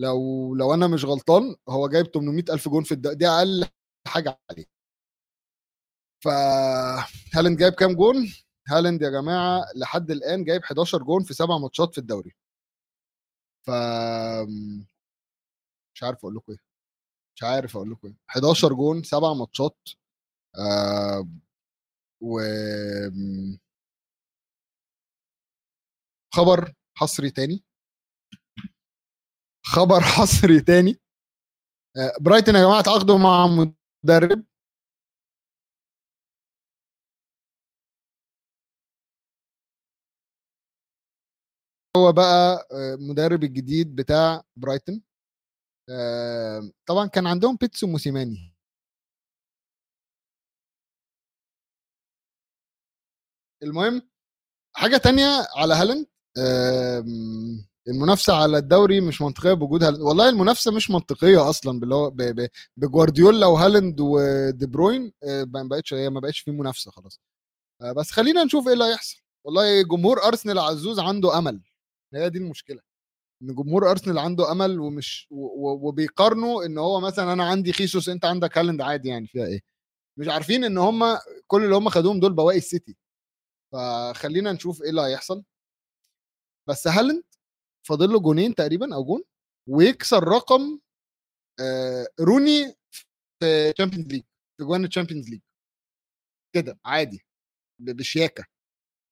[0.00, 3.68] لو لو أنا مش غلطان هو جايب 800 ألف جون في الدوري دي أقل
[4.08, 4.79] حاجة عليه.
[6.22, 6.28] ف
[7.34, 8.16] هالاند جايب كام جون؟
[8.68, 12.32] هالاند يا جماعة لحد الآن جايب 11 جون في سبع ماتشات في الدوري.
[13.66, 13.70] ف
[15.94, 16.58] مش عارف أقول لكم إيه.
[17.36, 18.14] مش عارف أقول لكم إيه.
[18.30, 19.78] 11 جون سبع ماتشات
[20.58, 21.28] آه
[22.22, 22.40] و
[26.34, 27.64] خبر حصري تاني.
[29.66, 31.00] خبر حصري تاني.
[31.96, 34.44] آه برايتن يا جماعة تعاقدوا مع مدرب.
[41.96, 42.68] هو بقى
[43.00, 45.00] مدرب الجديد بتاع برايتن
[46.86, 48.54] طبعا كان عندهم بيتسو موسيماني.
[53.62, 54.02] المهم
[54.76, 56.06] حاجة تانية على هالاند
[57.88, 60.02] المنافسة على الدوري مش منطقية بوجود هالاند.
[60.02, 62.12] والله المنافسة مش منطقية أصلا باللي هو
[62.76, 67.20] بجوارديولا وهالاند ودي بروين ما بقتش هي ما بقتش في منافسة خلاص.
[67.96, 69.16] بس خلينا نشوف إيه اللي هيحصل.
[69.44, 71.62] والله جمهور أرسنال عزوز عنده أمل.
[72.14, 72.80] هي دي المشكلة
[73.42, 78.58] إن جمهور أرسنال عنده أمل ومش وبيقارنوا إن هو مثلا أنا عندي خيسوس أنت عندك
[78.58, 79.60] هالاند عادي يعني فيها إيه؟
[80.16, 82.96] مش عارفين إن هم كل اللي هم خدوهم دول بواقي السيتي
[83.72, 85.44] فخلينا نشوف إيه اللي هيحصل.
[86.68, 87.22] بس هالاند
[87.86, 89.22] فاضل له جونين تقريبا أو جون
[89.68, 90.80] ويكسر رقم
[92.20, 94.22] روني في Champions League
[94.56, 95.40] في جوان ال Champions League
[96.54, 97.24] كده عادي
[97.78, 98.44] بشياكه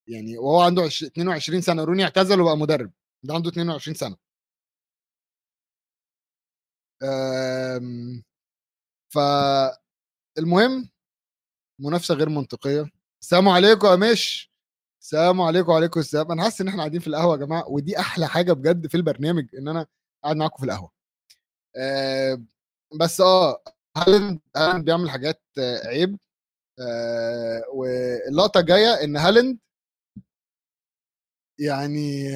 [0.09, 2.93] يعني وهو عنده 22 سنة روني اعتزل وبقى مدرب.
[3.23, 4.17] ده عنده 22 سنة.
[10.37, 10.91] فالمهم
[11.81, 12.91] منافسة غير منطقية.
[13.23, 14.51] السلام عليكم يا مش.
[15.03, 16.33] السلام عليكم وعليكم السلام.
[16.33, 19.47] أنا حاسس إن إحنا قاعدين في القهوة يا جماعة ودي أحلى حاجة بجد في البرنامج
[19.59, 19.87] إن أنا
[20.25, 20.91] قاعد معاكم في القهوة.
[21.77, 22.43] أه
[23.01, 23.63] بس آه
[23.97, 25.43] هالاند هالاند بيعمل حاجات
[25.85, 26.19] عيب؟
[26.81, 29.59] أه واللقطة الجاية إن هالاند
[31.59, 32.29] يعني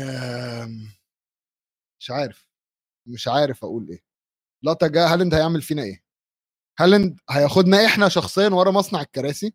[2.01, 2.49] مش عارف
[3.07, 4.03] مش عارف أقول إيه.
[4.65, 6.05] اللقطه الجايه هالاند هيعمل فينا إيه؟
[6.81, 9.55] هالاند هياخدنا إحنا شخصيا ورا مصنع الكراسي؟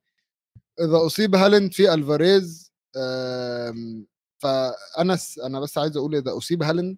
[0.80, 2.74] إذا أصيب هالاند في ألفاريز
[4.44, 6.98] فأنا أنا بس عايز أقول إذا أصيب هالاند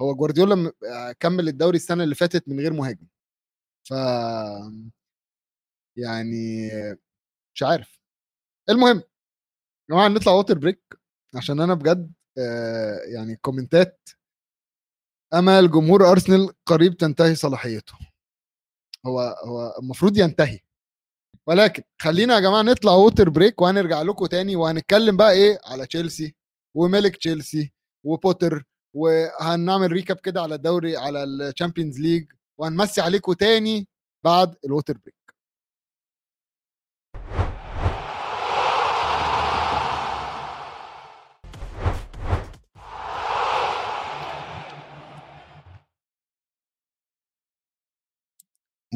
[0.00, 0.72] هو جوارديولا
[1.20, 3.06] كمل الدوري السنة اللي فاتت من غير مهاجم.
[3.88, 3.92] ف
[5.96, 6.70] يعني
[7.54, 8.00] مش عارف.
[8.70, 9.02] المهم يا
[9.90, 10.82] جماعة نطلع water break
[11.36, 12.12] عشان أنا بجد
[13.14, 14.08] يعني كومنتات
[15.34, 17.94] امل جمهور أرسنال قريب تنتهي صلاحيته.
[19.06, 20.60] هو هو المفروض ينتهي.
[21.46, 26.34] ولكن خلينا يا جماعة نطلع water break وهنرجع لكم تاني وهنتكلم بقى إيه على تشيلسي
[26.74, 27.72] ومالك تشيلسي
[28.04, 33.88] وبوتر وهنعمل recap كده على الدوري على ال Champions League وهنمسي عليكم تاني
[34.24, 35.15] بعد ال water break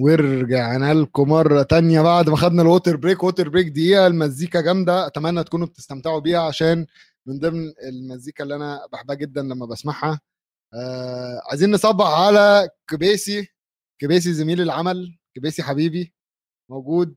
[0.01, 5.07] ورجعنا لكم مرة تانية بعد ما خدنا ال water break water break دقيقة المزيكا جامدة
[5.07, 6.87] أتمنى تكونوا بتستمتعوا بيها عشان
[7.27, 10.21] من ضمن المزيكا اللي أنا بحبها جدا لما بسمعها.
[10.75, 13.49] آه عايزين نصبح على كبيسي
[14.01, 16.15] كبيسي زميل العمل كبيسي حبيبي
[16.71, 17.17] موجود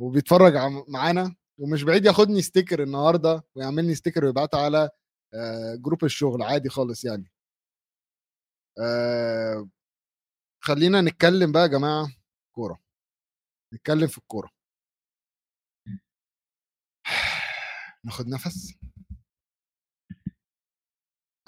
[0.00, 0.54] وبيتفرج
[0.88, 1.34] معانا.
[1.58, 4.90] ومش بعيد ياخدني sticker النهارده ويعملني sticker ويبعتها على
[5.34, 7.32] آه group الشغل عادي خالص يعني.
[8.78, 9.68] آه
[10.66, 12.08] خلينا نتكلم بقى يا جماعة
[12.52, 12.80] كورة.
[13.74, 14.50] نتكلم في الكورة.
[18.04, 18.74] ناخد نفس.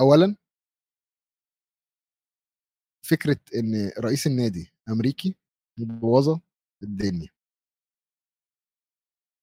[0.00, 0.36] اولا
[3.10, 5.36] فكرة إن رئيس النادي أمريكي
[5.78, 6.40] مبوظة
[6.82, 7.28] الدنيا.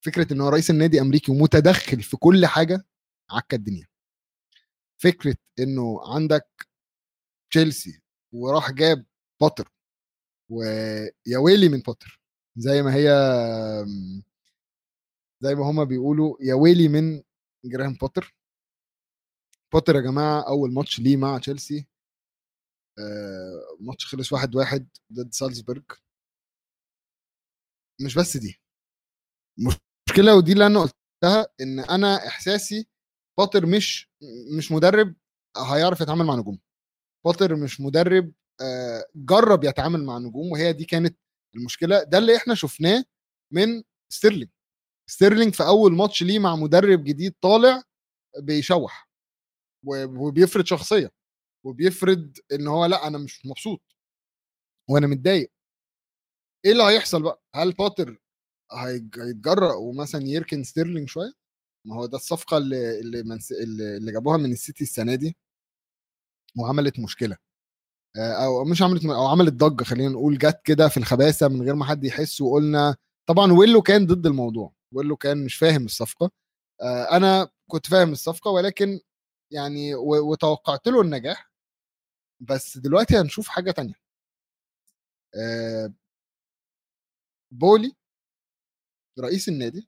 [0.06, 2.86] فكرة إن هو رئيس النادي أمريكي ومتدخل في كل حاجة
[3.32, 3.88] عكا الدنيا.
[4.98, 6.68] فكرة إنه عندك
[7.52, 8.02] تشيلسي
[8.34, 9.06] وراح جاب
[9.42, 9.72] بوتر
[10.52, 12.22] ويا ويلي من بوتر
[12.58, 13.10] زي ما هي
[15.44, 17.24] زي ما هما بيقولوا يا ويلي من
[17.66, 18.36] جراهام بوتر
[19.74, 21.88] بوتر يا جماعة أول ماتش ليه مع تشيلسي
[23.00, 25.84] آه، ماتش خلص واحد واحد ضد سالزبورج
[28.02, 28.62] مش بس دي.
[30.10, 32.88] مشكله ودي اللي أنا قلتها إن أنا إحساسي
[33.38, 34.10] بوتر مش
[34.58, 35.16] مش مدرب
[35.58, 36.60] هيعرف يتعامل مع نجوم.
[37.26, 38.34] بوتر مش مدرب
[39.16, 41.18] جرب يتعامل مع نجوم وهي دي كانت
[41.56, 42.04] المشكلة.
[42.04, 43.06] ده اللي إحنا شفناه
[43.52, 44.50] من ستيرلينج.
[45.10, 47.84] ستيرلينج في أول ماتش ليه مع مدرب جديد طالع
[48.40, 49.10] بيشوح
[49.88, 51.12] وبيفرض شخصية
[51.66, 53.82] وبيفرض إن هو لأ أنا مش مبسوط
[54.90, 55.52] وأنا متضايق.
[56.66, 58.22] إيه اللي هيحصل بقى؟ هل بوتر
[58.72, 61.34] هيتجرأ ومثلا يركن ستيرلينج شوية؟
[61.86, 63.40] ما هو ده الصفقة اللي اللي.
[63.98, 65.38] اللي جابوها من السيتي السنة دي
[66.60, 67.38] وعملت مشكلة.
[68.18, 71.86] أو مش عملت أو عملت ضجة خلينا نقول جت كده في الخباثة من غير ما
[71.86, 72.96] حد يحس وقلنا
[73.30, 76.32] طبعا ويلو كان ضد الموضوع ويلو كان مش فاهم الصفقة.
[77.12, 79.00] أنا كنت فاهم الصفقة ولكن
[79.52, 81.52] يعني وتوقعت له النجاح.
[82.40, 83.94] بس دلوقتي هنشوف حاجة تانية.
[87.52, 87.94] بولي
[89.20, 89.88] رئيس النادي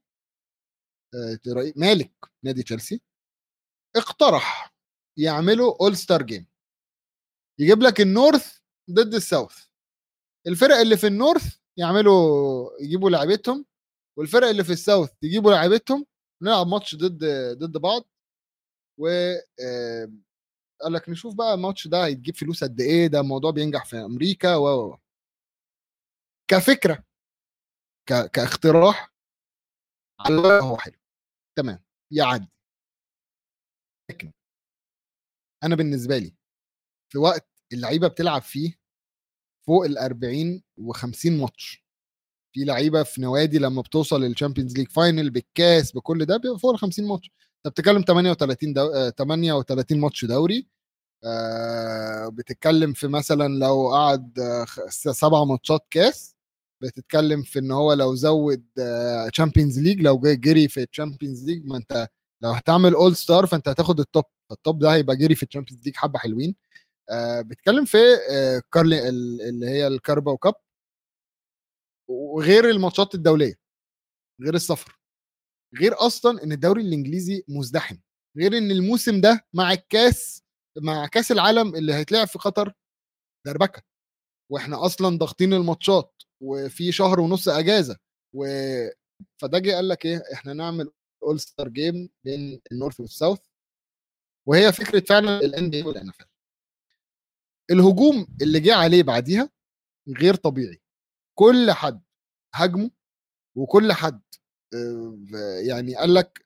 [1.76, 2.12] مالك
[2.44, 3.02] نادي تشيلسي
[3.96, 4.74] اقترح
[5.18, 6.48] يعملوا all star game
[7.60, 8.60] يجيب لك ال north
[8.92, 9.68] ضد ال south.
[10.48, 13.66] الفرق اللي في ال north يعملوا يجيبوا لعيبتهم
[14.18, 16.06] والفرق اللي في ال south يجيبوا لعيبتهم
[16.42, 17.24] نلعب ماتش ضد
[17.58, 18.04] ضد بعض.
[19.00, 19.08] و
[20.82, 24.56] قال لك نشوف بقى الماتش ده هيتجيب فلوس قد إيه ده الموضوع بينجح في أمريكا
[24.56, 24.98] و
[26.48, 27.04] كفكرة
[28.10, 28.32] ك...
[28.32, 29.14] كاقتراح
[30.20, 31.00] على هو حلو.
[31.58, 32.52] تمام يعدي.
[34.12, 34.32] لكن
[35.64, 36.36] أنا بالنسبة لي
[37.10, 38.74] في وقت اللعيبة بتلعب فيه
[39.68, 41.84] فوق ال 40 و50 ماتش.
[42.54, 46.72] في لعيبة في نوادي لما بتوصل لل Champions League final بالكاس بكل ده بيبقى فوق
[46.74, 47.32] ال 50 ماتش.
[47.66, 49.10] أنت بتتكلم 38 دو...
[49.10, 50.68] 38 ماتش دوري
[51.24, 54.40] آه بتتكلم في مثلا لو قعد
[54.90, 56.36] سبع ماتشات كاس
[56.82, 58.66] بتتكلم في إن هو لو زود
[59.34, 62.08] Champions League لو جري في ال Champions League ما أنت
[62.42, 65.48] لو هتعمل all star فأنت هتاخد ال top ال top ده هيبقى جري في ال
[65.48, 66.56] Champions League حبة حلوين.
[67.10, 67.98] آه بتتكلم في
[68.32, 70.54] آه Carling اللي هي ال Carabao Cup
[72.10, 73.56] وغير الماتشات الدولية
[74.42, 75.00] غير السفر.
[75.80, 77.98] غير أصلا إن الدوري الإنجليزي مزدحم.
[78.38, 80.44] غير إن الموسم ده مع الكاس
[80.78, 82.74] مع كاس العالم اللي هيتلعب في قطر
[83.46, 83.82] دربكة.
[84.52, 87.98] وإحنا أصلا ضاغطين الماتشات وفي شهر ونص أجازة.
[88.34, 88.46] و
[89.42, 90.92] فده جه قال لك إيه إحنا نعمل
[91.24, 93.40] all star game بين ال north وال south
[94.48, 96.18] وهي فكرة فعلا ال NBA وال NFL
[97.72, 99.50] الهجوم اللي جه عليه بعديها
[100.18, 100.82] غير طبيعي.
[101.40, 102.04] كل حد
[102.56, 102.92] هاجمه
[103.58, 104.22] وكل حد
[105.68, 106.46] يعني قال لك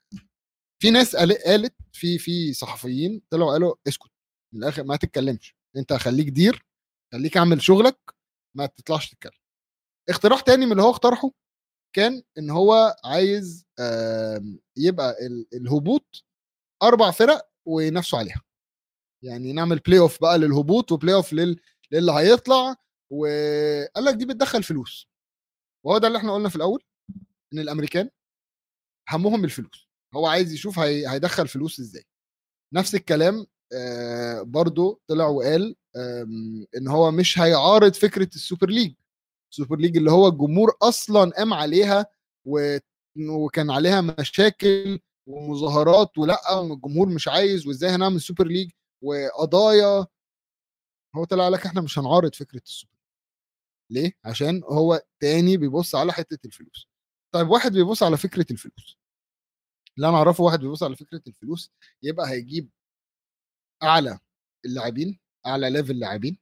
[0.81, 4.11] في ناس قالت في في صحفيين طلعوا قالوا اسكت
[4.53, 6.65] من الآخر ما تتكلمش أنت خليك دير
[7.13, 7.99] خليك أعمل شغلك
[8.57, 9.39] ما تطلعش تتكلم.
[10.09, 11.31] اقتراح تاني من اللي هو اقترحه
[11.95, 13.65] كان إن هو عايز
[14.77, 15.15] يبقى
[15.53, 16.25] الهبوط
[16.83, 18.41] أربع فرق وينافسوا عليها.
[19.23, 21.59] يعني نعمل playoff بقى للهبوط و playoff لل...
[21.91, 22.75] للي هيطلع
[23.11, 25.07] وقال لك دي بتدخل فلوس.
[25.85, 26.83] وهو ده اللي إحنا قلنا في الأول
[27.53, 28.09] إن الأمريكان
[29.09, 29.87] همهم الفلوس.
[30.15, 31.07] هو عايز يشوف هي...
[31.09, 32.03] هيدخل فلوس إزاي.
[32.73, 35.75] نفس الكلام آه برضو طلع وقال
[36.77, 38.93] إن هو مش هيعارض فكرة ال Super League.
[39.51, 42.05] ال Super League اللي هو الجمهور أصلا قام عليها
[42.45, 42.77] و...
[43.29, 48.69] وكان عليها مشاكل ومظاهرات ولأ الجمهور مش عايز وإزاي هنعمل Super League؟
[49.03, 50.07] وقضايا
[51.15, 52.93] هو طلع لك إحنا مش هنعارض فكرة السوبر.
[53.91, 56.87] ليه؟ عشان هو تاني بيبص على حتة الفلوس.
[57.35, 58.97] طيب واحد بيبص على فكرة الفلوس.
[59.97, 61.71] اللي أنا أعرفه واحد بيبص على فكرة الفلوس
[62.03, 62.69] يبقى هيجيب
[63.83, 64.19] أعلى
[64.65, 66.37] اللاعبين أعلى level لاعبين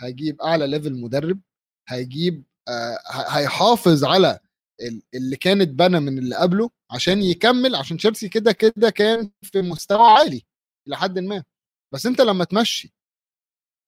[0.00, 1.40] هيجيب أعلى level مدرب
[1.88, 2.98] هيجيب آه
[3.38, 4.40] هيحافظ على
[5.14, 10.06] اللي كانت بنى من اللي قبله عشان يكمل عشان تشيلسي كده كده كان في مستوى
[10.10, 10.42] عالي
[10.88, 11.44] إلى حد ما.
[11.94, 12.94] بس أنت لما تمشي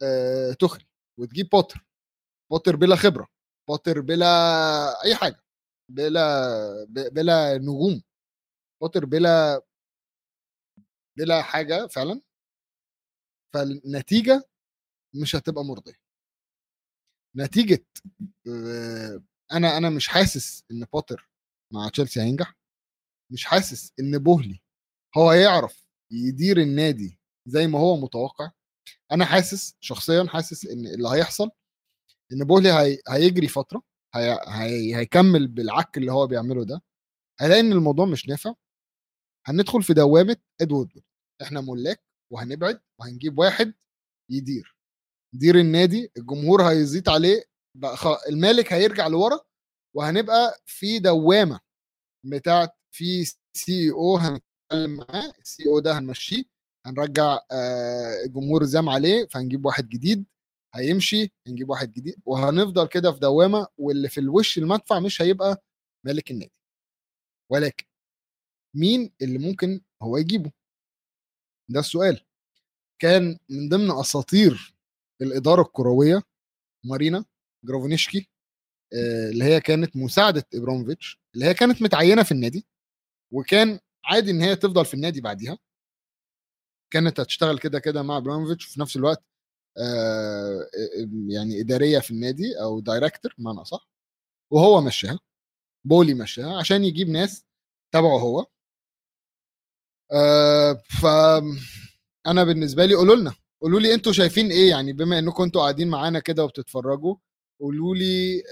[0.03, 0.87] آه توخيل
[1.19, 1.87] وتجيب بوتر
[2.51, 3.29] بوتر بلا خبرة
[3.69, 4.27] بوتر بلا
[5.05, 5.43] أي حاجة
[5.91, 8.03] بلا بلا نجوم
[8.83, 9.63] بوتر بلا
[11.19, 12.21] بلا حاجة فعلا
[13.55, 14.43] فالنتيجة
[15.15, 16.01] مش هتبقى مرضية.
[17.37, 17.85] نتيجة
[19.53, 21.31] أنا أنا مش حاسس إن بوتر
[21.73, 22.57] مع تشيلسي هينجح
[23.33, 24.63] مش حاسس إن بوهلي
[25.17, 27.20] هو هيعرف يدير النادي
[27.51, 28.51] زي ما هو متوقع.
[29.13, 31.51] أنا حاسس شخصيا حاسس إن اللي هيحصل
[32.33, 32.99] إن بوهلي هي...
[33.09, 33.83] هيجري فترة
[34.15, 34.39] هي...
[34.49, 34.97] هي...
[34.97, 36.83] هيكمل بالعك اللي هو بيعمله ده.
[37.41, 38.55] هيلاقي إن الموضوع مش نافع.
[39.47, 41.03] هندخل في دوامة إدوارد
[41.43, 43.75] إحنا ملاك وهنبعد وهنجيب واحد
[44.31, 44.77] يدير.
[45.35, 47.45] يدير النادي الجمهور هيزيد عليه.
[47.77, 47.97] بقى.
[48.29, 49.41] المالك هيرجع لورا
[49.97, 51.61] وهنبقى في دوامة
[52.27, 53.25] بتاعت في
[53.57, 56.45] سي أو هنتكلم معاه السي أو ده هنمشيه.
[56.87, 60.25] هنرجع آه الجمهور زام عليه فهنجيب واحد جديد
[60.75, 65.63] هيمشي هنجيب واحد جديد وهنفضل كده في دوامة واللي في الوش المدفع مش هيبقى
[66.07, 66.53] مالك النادي.
[67.53, 67.85] ولكن
[68.77, 70.53] مين اللي ممكن هو يجيبه؟
[71.71, 72.25] ده السؤال.
[73.03, 74.75] كان من ضمن أساطير
[75.23, 76.23] الإدارة الكروية
[76.87, 77.25] مارينا
[77.65, 78.29] جروفونيشكي
[79.33, 82.67] اللي هي كانت مساعدة إبراموفيتش اللي هي كانت متعينة في النادي
[83.33, 85.59] وكان عادي إن هي تفضل في النادي بعديها.
[86.91, 89.25] كانت هتشتغل كده كده مع ابراموفيتش وفي نفس الوقت
[91.29, 93.89] يعني إدارية في النادي أو director بمعنى صح
[94.53, 95.19] وهو مشاها
[95.85, 97.45] بولي مشاها عشان يجيب ناس
[97.95, 98.47] تبعه هو.
[101.01, 101.07] ف
[102.27, 105.89] أنا بالنسبة لي قولوا لنا قولوا لي أنتوا شايفين إيه؟ يعني بما إنكم أنتوا قاعدين
[105.89, 107.17] معانا كده وبتتفرجوا
[107.61, 108.43] قولوا لي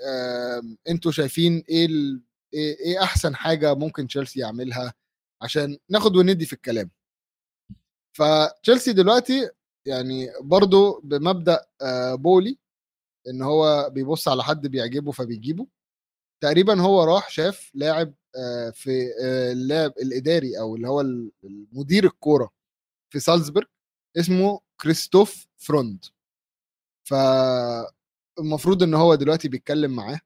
[0.89, 2.23] أنتوا شايفين إيه ال...
[2.55, 4.95] إيه أحسن حاجة ممكن تشيلسي يعملها
[5.43, 6.91] عشان ناخد وندي في الكلام؟
[8.19, 9.51] فتشيلسي دلوقتي
[9.87, 11.67] يعني برضو بمبدأ
[12.15, 12.59] بولي
[13.29, 15.67] إن هو بيبص على حد بيعجبه فبيجيبه.
[16.43, 18.15] تقريبا هو راح شاف لاعب
[18.75, 19.13] في
[19.53, 21.01] اللاعب الإداري أو اللي هو
[21.45, 22.51] المدير الكورة
[23.11, 23.67] في سالزبرج
[24.19, 26.05] اسمه كريستوف فروند
[27.05, 30.21] فالمفروض إن هو دلوقتي بيتكلم معاه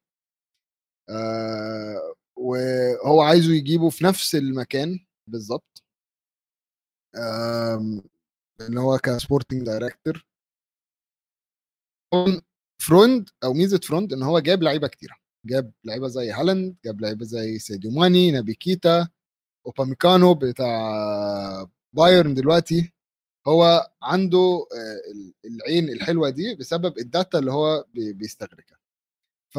[1.10, 5.81] آه وهو عايزه يجيبه في نفس المكان بالظبط.
[7.16, 10.26] اللي هو ك sporting director
[12.82, 15.14] فروند أو ميزة فروند إن هو جاب لعيبة كتيرة.
[15.46, 19.08] جاب لعيبة زي هالاند جاب لعيبة زي ساديو ماني نبي كيتا
[19.66, 22.92] اوباميكانو بتاع بايرن دلوقتي.
[23.46, 24.66] هو عنده
[25.44, 28.78] العين الحلوة دي بسبب ال data اللي هو بيستغرقها.
[29.54, 29.58] ف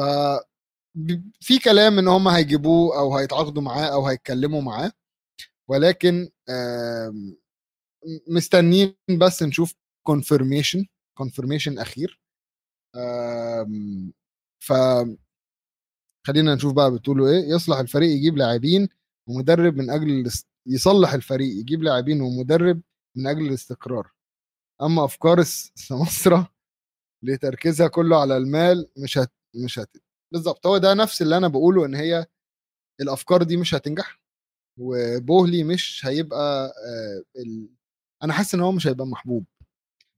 [1.40, 4.92] في كلام إن هم هيجيبوه أو هيتعاقدوا معاه أو هيتكلموا معاه.
[5.68, 6.30] ولكن
[8.28, 9.74] مستنيين بس نشوف
[10.08, 10.84] كونفirmation
[11.20, 12.20] كونفirmation أخير.
[14.64, 14.72] ف
[16.26, 17.54] خلينا نشوف بقى بتقولوا إيه.
[17.54, 18.88] يصلح الفريق يجيب لاعبين
[19.28, 20.30] ومدرب من أجل
[20.66, 22.82] يصلح الفريق يجيب لاعبين ومدرب
[23.16, 24.12] من أجل الاستقرار.
[24.82, 25.42] أما أفكار
[25.74, 26.54] سمسرة
[27.24, 29.32] لتركيزها كله على المال مش هت...
[29.64, 29.96] مش هت...
[30.32, 32.26] بالظبط هو ده نفس اللي أنا بقوله إن هي
[33.00, 34.20] الأفكار دي مش هتنجح
[34.80, 37.24] وبوهلي مش هيبقى آه.
[38.24, 39.44] أنا حاسس إن هو مش هيبقى محبوب.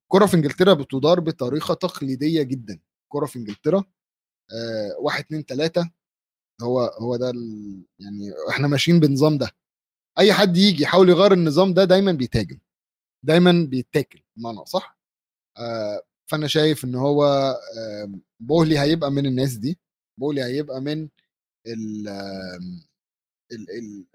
[0.09, 2.81] كرة في إنجلترا بتدار بطريقة تقليدية جدا.
[3.09, 3.85] كرة في إنجلترا
[4.53, 5.91] آه واحد اتنين تلاتة
[6.63, 7.83] هو هو ده ال...
[8.01, 9.51] يعني إحنا ماشيين بالنظام ده.
[10.19, 12.59] أي حد يجي يحاول يغير النظام ده دايما بيتاجم
[13.25, 14.99] دايما بيتاكل بمعنى صح
[15.59, 17.25] آه فأنا شايف إن هو
[17.79, 19.79] آه بوهلي هيبقى من الناس دي.
[20.21, 21.09] بوهلي هيبقى من
[21.67, 22.09] ال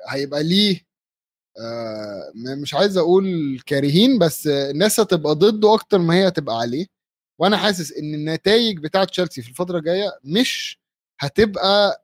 [0.09, 0.81] هيبقى ليه
[1.59, 2.31] آه
[2.61, 3.25] مش عايز أقول
[3.65, 6.85] كارهين بس الناس هتبقى ضده أكتر ما هي هتبقى عليه.
[7.39, 10.79] وأنا حاسس إن النتائج بتاعة تشيلسي في الفترة الجاية مش
[11.19, 12.03] هتبقى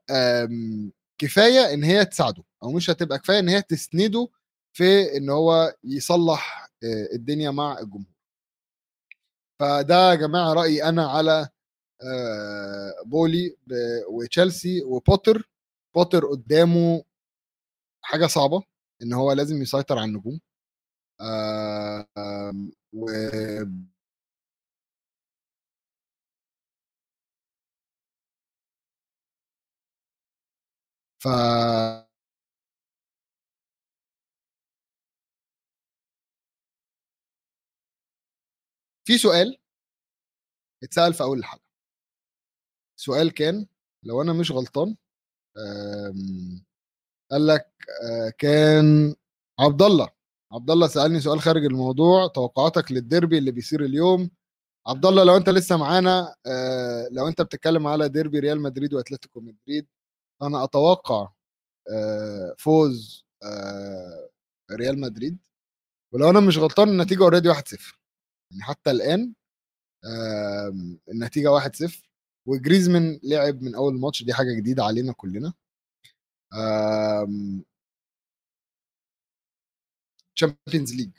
[1.18, 4.28] كفاية إن هي تساعده أو مش هتبقى كفاية إن هي تسنده
[4.72, 6.70] في إن هو يصلح
[7.14, 8.06] الدنيا مع الجمهور.
[9.60, 11.48] فده يا جماعة رأيي أنا على
[13.06, 13.56] بولي
[14.10, 15.48] وتشيلسي وبوتر
[15.94, 17.04] بوتر قدامه
[18.02, 18.62] حاجة صعبة.
[19.02, 20.40] إن هو لازم يسيطر على النجوم
[22.92, 23.06] و
[31.20, 31.28] ف
[39.04, 39.58] في سؤال
[40.82, 41.60] اتسأل في أول الحلقة.
[42.96, 43.66] سؤال كان
[44.02, 44.96] لو أنا مش غلطان
[47.30, 47.77] قال لك
[48.38, 49.14] كان
[49.60, 50.08] عبد الله
[50.52, 54.30] عبد الله سألني سؤال خارج الموضوع توقعاتك للديربي اللي بيصير اليوم.
[54.86, 56.34] عبد الله لو انت لسه معانا
[57.10, 59.86] لو انت بتتكلم على ديربي ريال مدريد واتلتيكو مدريد
[60.42, 61.32] أنا أتوقع
[62.58, 63.24] فوز
[64.72, 65.38] ريال مدريد.
[66.14, 67.98] ولو أنا مش غلطان النتيجة already 1-0
[68.52, 69.34] يعني حتى الآن
[71.08, 72.02] النتيجة 1-0
[72.48, 75.52] وجريزمان لعب من أول ماتش دي حاجة جديدة علينا كلنا.
[80.38, 81.10] Champions League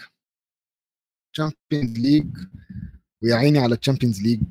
[1.33, 2.37] Champions League
[3.23, 4.43] ويا عيني على ال Champions League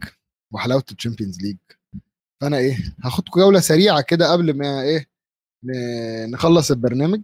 [0.54, 1.56] وحلاوة ال Champions League
[2.42, 5.06] فأنا إيه هاخدكم جولة سريعة كده قبل ما إيه
[6.32, 7.22] نخلص البرنامج.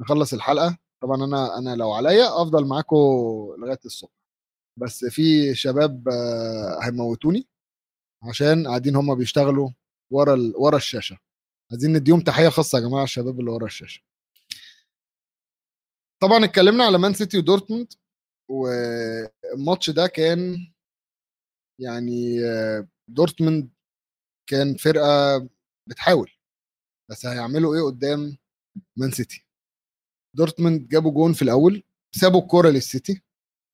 [0.00, 0.78] نخلص الحلقة.
[1.02, 2.96] طبعا أنا أنا لو عليا أفضل معاكم
[3.58, 4.12] لغاية الصبح.
[4.80, 7.46] بس في شباب آه، هيموتوني
[8.22, 9.70] عشان قاعدين هم بيشتغلوا
[10.12, 10.54] ورا ال...
[10.56, 11.18] ورا الشاشة.
[11.72, 14.02] عايزين نديهم تحية خاصة يا جماعة الشباب اللي ورا الشاشة.
[16.24, 17.92] طبعا اتكلمنا على مان سيتي ودورتموند
[18.50, 20.56] والماتش ده كان
[21.80, 23.70] يعني آه، دورتموند
[24.50, 25.38] كان فرقة
[25.88, 26.30] بتحاول
[27.10, 28.36] بس هيعملوا إيه قدام
[28.96, 29.46] مان سيتي
[30.36, 31.82] دورتموند جابوا جون في الأول
[32.16, 33.22] سابوا الكورة للسيتي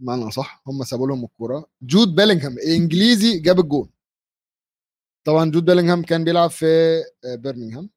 [0.00, 1.70] بمعنى صح هم سابوا لهم الكورة.
[1.82, 3.90] جود بيلينغهام إنجليزي جاب الجون.
[5.26, 6.66] طبعا جود بيلينغهام كان بيلعب في
[7.24, 7.90] آه، برمنغهام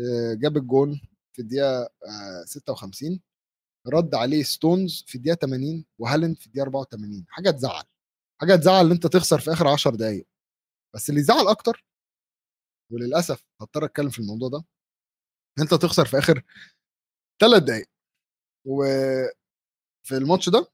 [0.00, 1.00] آه، جاب الجون
[1.32, 1.88] في الدقيقة
[2.44, 3.20] 56
[3.88, 7.84] رد عليه ستونز في الدقيقة 80 وهالاند في الدقيقة 84 حاجة تزعل.
[8.40, 10.26] حاجة تزعل إن أنت تخسر في آخر 10 دقائق
[10.94, 11.84] بس اللي يزعل أكتر
[12.92, 14.64] وللأسف هضطر أتكلم في الموضوع ده
[15.60, 16.42] أنت تخسر في آخر
[17.40, 17.88] ثلاث دقائق
[18.66, 20.72] وفي الماتش ده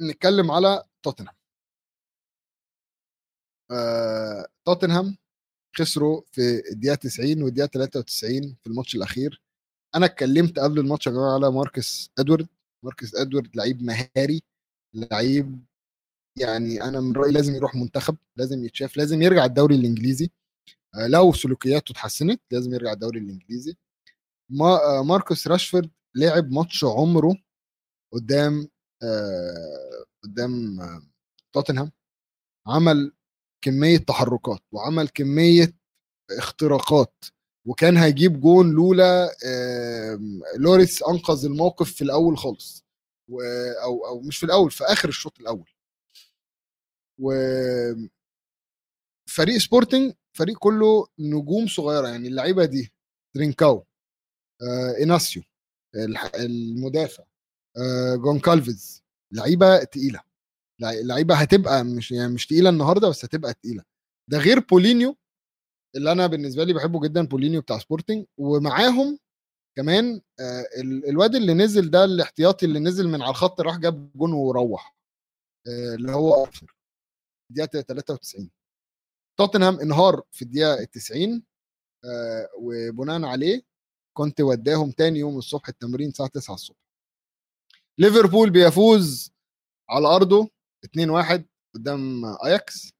[0.00, 1.34] نتكلم على توتنهام.
[3.70, 5.16] آه، توتنهام
[5.76, 6.40] خسروا في
[6.72, 9.42] الدقيقة 90 والدقيقة 93 في الماتش الأخير.
[9.94, 12.48] أنا اتكلمت قبل الماتش يا جماعة على ماركس إدوارد.
[12.84, 14.42] ماركس إدوارد لعيب مهاري
[14.94, 15.64] لعيب
[16.38, 20.30] يعني أنا من رأيي لازم يروح منتخب لازم يتشاف لازم يرجع الدوري الإنجليزي.
[20.94, 23.76] آه، لو سلوكياته اتحسنت لازم يرجع الدوري الإنجليزي.
[24.50, 24.66] ما
[24.98, 27.36] آه، ماركوس راشفورد لعب ماتش عمره
[28.14, 28.68] قدام
[29.02, 31.02] آه قدام آه
[31.54, 31.92] توتنهام.
[32.68, 33.12] عمل
[33.64, 35.74] كمية تحركات وعمل كمية
[36.38, 37.24] اختراقات.
[37.66, 39.30] وكان هيجيب جون لولا
[40.58, 42.84] لوريس أنقذ الموقف في الأول خالص.
[43.82, 45.70] أو أو مش في الأول في آخر الشوط الأول.
[47.18, 47.32] و
[49.30, 52.92] فريق سبورتنج فريق كله نجوم صغيرة يعني اللعيبة دي
[53.34, 53.84] ترينكاو
[54.62, 55.42] آه ايناسيو
[56.34, 57.24] المدافع
[57.76, 59.02] آه جونكالفيز
[59.32, 60.20] لعيبة تقيلة.
[60.80, 63.82] لعيبة هتبقى مش يعني مش تقيلة النهارده بس هتبقى تقيلة.
[64.30, 65.16] ده غير بولينيو
[65.96, 69.18] اللي أنا بالنسبة لي بحبه جدا بولينيو بتاع سبورتنج ومعاهم
[69.76, 70.66] كمان آه
[71.08, 74.96] الواد اللي نزل ده الاحتياطي اللي نزل من على الخط راح جاب جون وروح
[75.66, 76.76] آه اللي هو آرثر
[77.50, 78.50] دقيقه 93
[79.38, 81.42] توتنهام انهار في الدقيقة 90
[82.04, 83.62] آه وبناء عليه
[84.16, 86.76] كونتي وداهم تاني يوم الصبح التمرين الساعة 9 الصبح.
[87.98, 89.32] ليفربول بيفوز
[89.90, 90.50] على أرضه
[90.86, 91.42] 2-1
[91.74, 92.92] قدام آياكس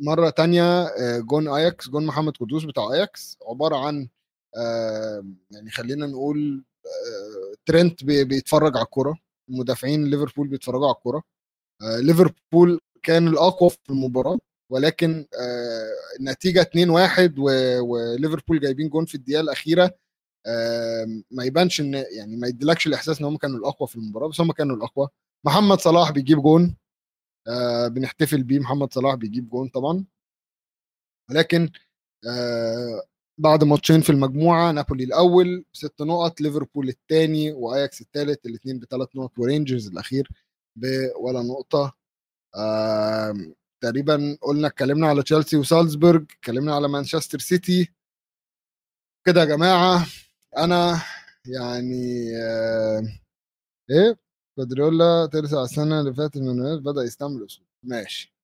[0.00, 4.08] مرة تانية آه جون اياكس جون محمد قدوس بتاع اياكس عبارة عن
[4.56, 9.18] آه يعني خلينا نقول آه ترنت بيتفرج على الكورة
[9.48, 11.22] مدافعين ليفربول بيتفرجوا على الكورة.
[11.82, 14.38] ليفربول كان الأقوى في المباراة
[14.72, 15.26] ولكن
[16.20, 17.38] النتيجه 2-1
[17.80, 19.90] وليفربول جايبين جون في الدقيقة الأخيرة
[21.30, 24.52] ما يبانش إن يعني ما يديلكش الإحساس إن هم كانوا الأقوى في المباراة بس هم
[24.52, 25.08] كانوا الأقوى.
[25.46, 26.76] محمد صلاح بيجيب جون.
[27.48, 30.04] آه بنحتفل بيه محمد صلاح بيجيب جون طبعا.
[31.30, 31.70] ولكن
[32.28, 33.02] آه
[33.38, 39.38] بعد ماتشين في المجموعة نابولي الأول ست نقط ليفربول الثاني وآياكس الثالث الاثنين بثلاث نقط
[39.38, 40.28] ورينجرز الأخير
[40.76, 41.94] بولا نقطة.
[42.56, 43.34] آه
[43.82, 47.92] تقريبا قلنا اتكلمنا على تشيلسي وسالزبورج اتكلمنا على مانشستر سيتي.
[49.26, 50.06] كده يا جماعة
[50.56, 51.02] أنا
[51.46, 53.02] يعني آه
[53.90, 54.18] إيه؟
[54.58, 58.34] جوارديولا ترجع السنة اللي فاتت من بدأ يستعمل اسلوب ماشي.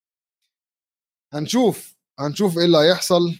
[1.35, 3.35] هنشوف هنشوف إيه اللي هيحصل.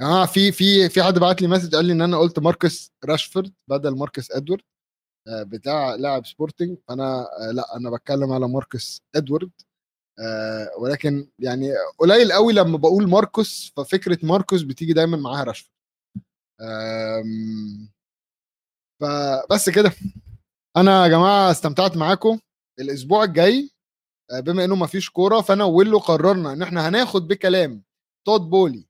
[0.00, 2.92] يا جماعة في في في حد بعت لي message قال لي إن أنا قلت ماركس
[3.04, 4.62] راشفورد بدل ماركس إدوارد
[5.28, 9.50] آه، بتاع لاعب سبورتنج فأنا آه، لأ أنا بتكلم على ماركس إدوارد.
[10.20, 11.68] آه، ولكن يعني
[11.98, 15.74] قليل قوي لما بقول ماركوس ففكرة ماركوس بتيجي دايما معاها راشفورد.
[19.00, 19.92] فبس كده.
[20.76, 22.38] أنا يا جماعة استمتعت معاكم
[22.80, 23.70] الأسبوع الجاي
[24.38, 27.82] بما إنه ما فيش كورة فأنا ويلو قررنا إن إحنا هناخد بكلام
[28.26, 28.86] تود بولي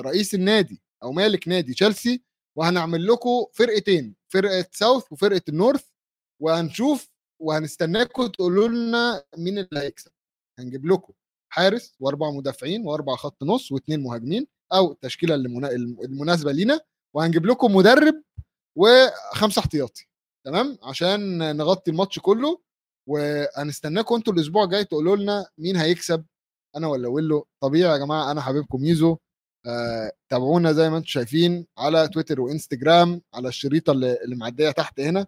[0.00, 2.22] رئيس النادي أو مالك نادي تشيلسي
[2.56, 5.84] وهنعمل لكم فرقتين فرقة ساوث وفرقة النورث
[6.42, 7.08] وهنشوف
[7.40, 10.10] وهنستناكم تقولوا لنا مين اللي هيكسب.
[10.58, 11.12] هنجيب لكم
[11.52, 16.80] حارس واربع مدافعين واربع خط نص واثنين مهاجمين أو التشكيله المناسبة لينا
[17.14, 18.22] وهنجيب لكم مدرب
[18.76, 20.06] وخمسة احتياطي
[20.46, 22.60] تمام؟ عشان نغطي الماتش كله
[23.08, 26.24] وهنستناكم أنتوا الأسبوع الجاي تقولوا لنا مين هيكسب
[26.76, 27.46] أنا ولا ويلو.
[27.62, 29.16] طبيعي يا جماعة أنا حبيبكم ميزو.
[29.66, 35.26] آه، تابعونا زي ما أنتم شايفين على تويتر وإنستجرام على الشريطة اللي, معدية تحت هنا.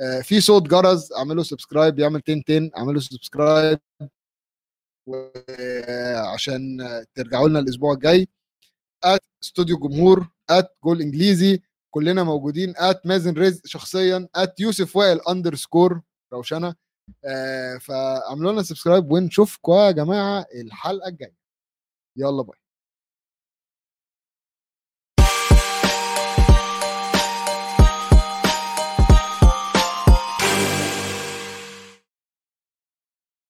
[0.00, 3.78] آه، في صوت جرس اعملوا subscribe يعمل تين تين اعملوا subscribe.
[5.08, 6.78] وعشان
[7.14, 8.28] ترجعوا لنا الأسبوع الجاي.
[9.04, 11.62] at استوديو جمهور at جول انجليزي
[11.96, 16.00] كلنا موجودين at مازن رزق شخصيا at يوسف وائل underscore
[16.32, 16.74] روشنة.
[17.24, 21.36] آه فاعملوا لنا subscribe ونشوفكم يا جماعة الحلقة الجاية.
[22.16, 22.58] يلا bye.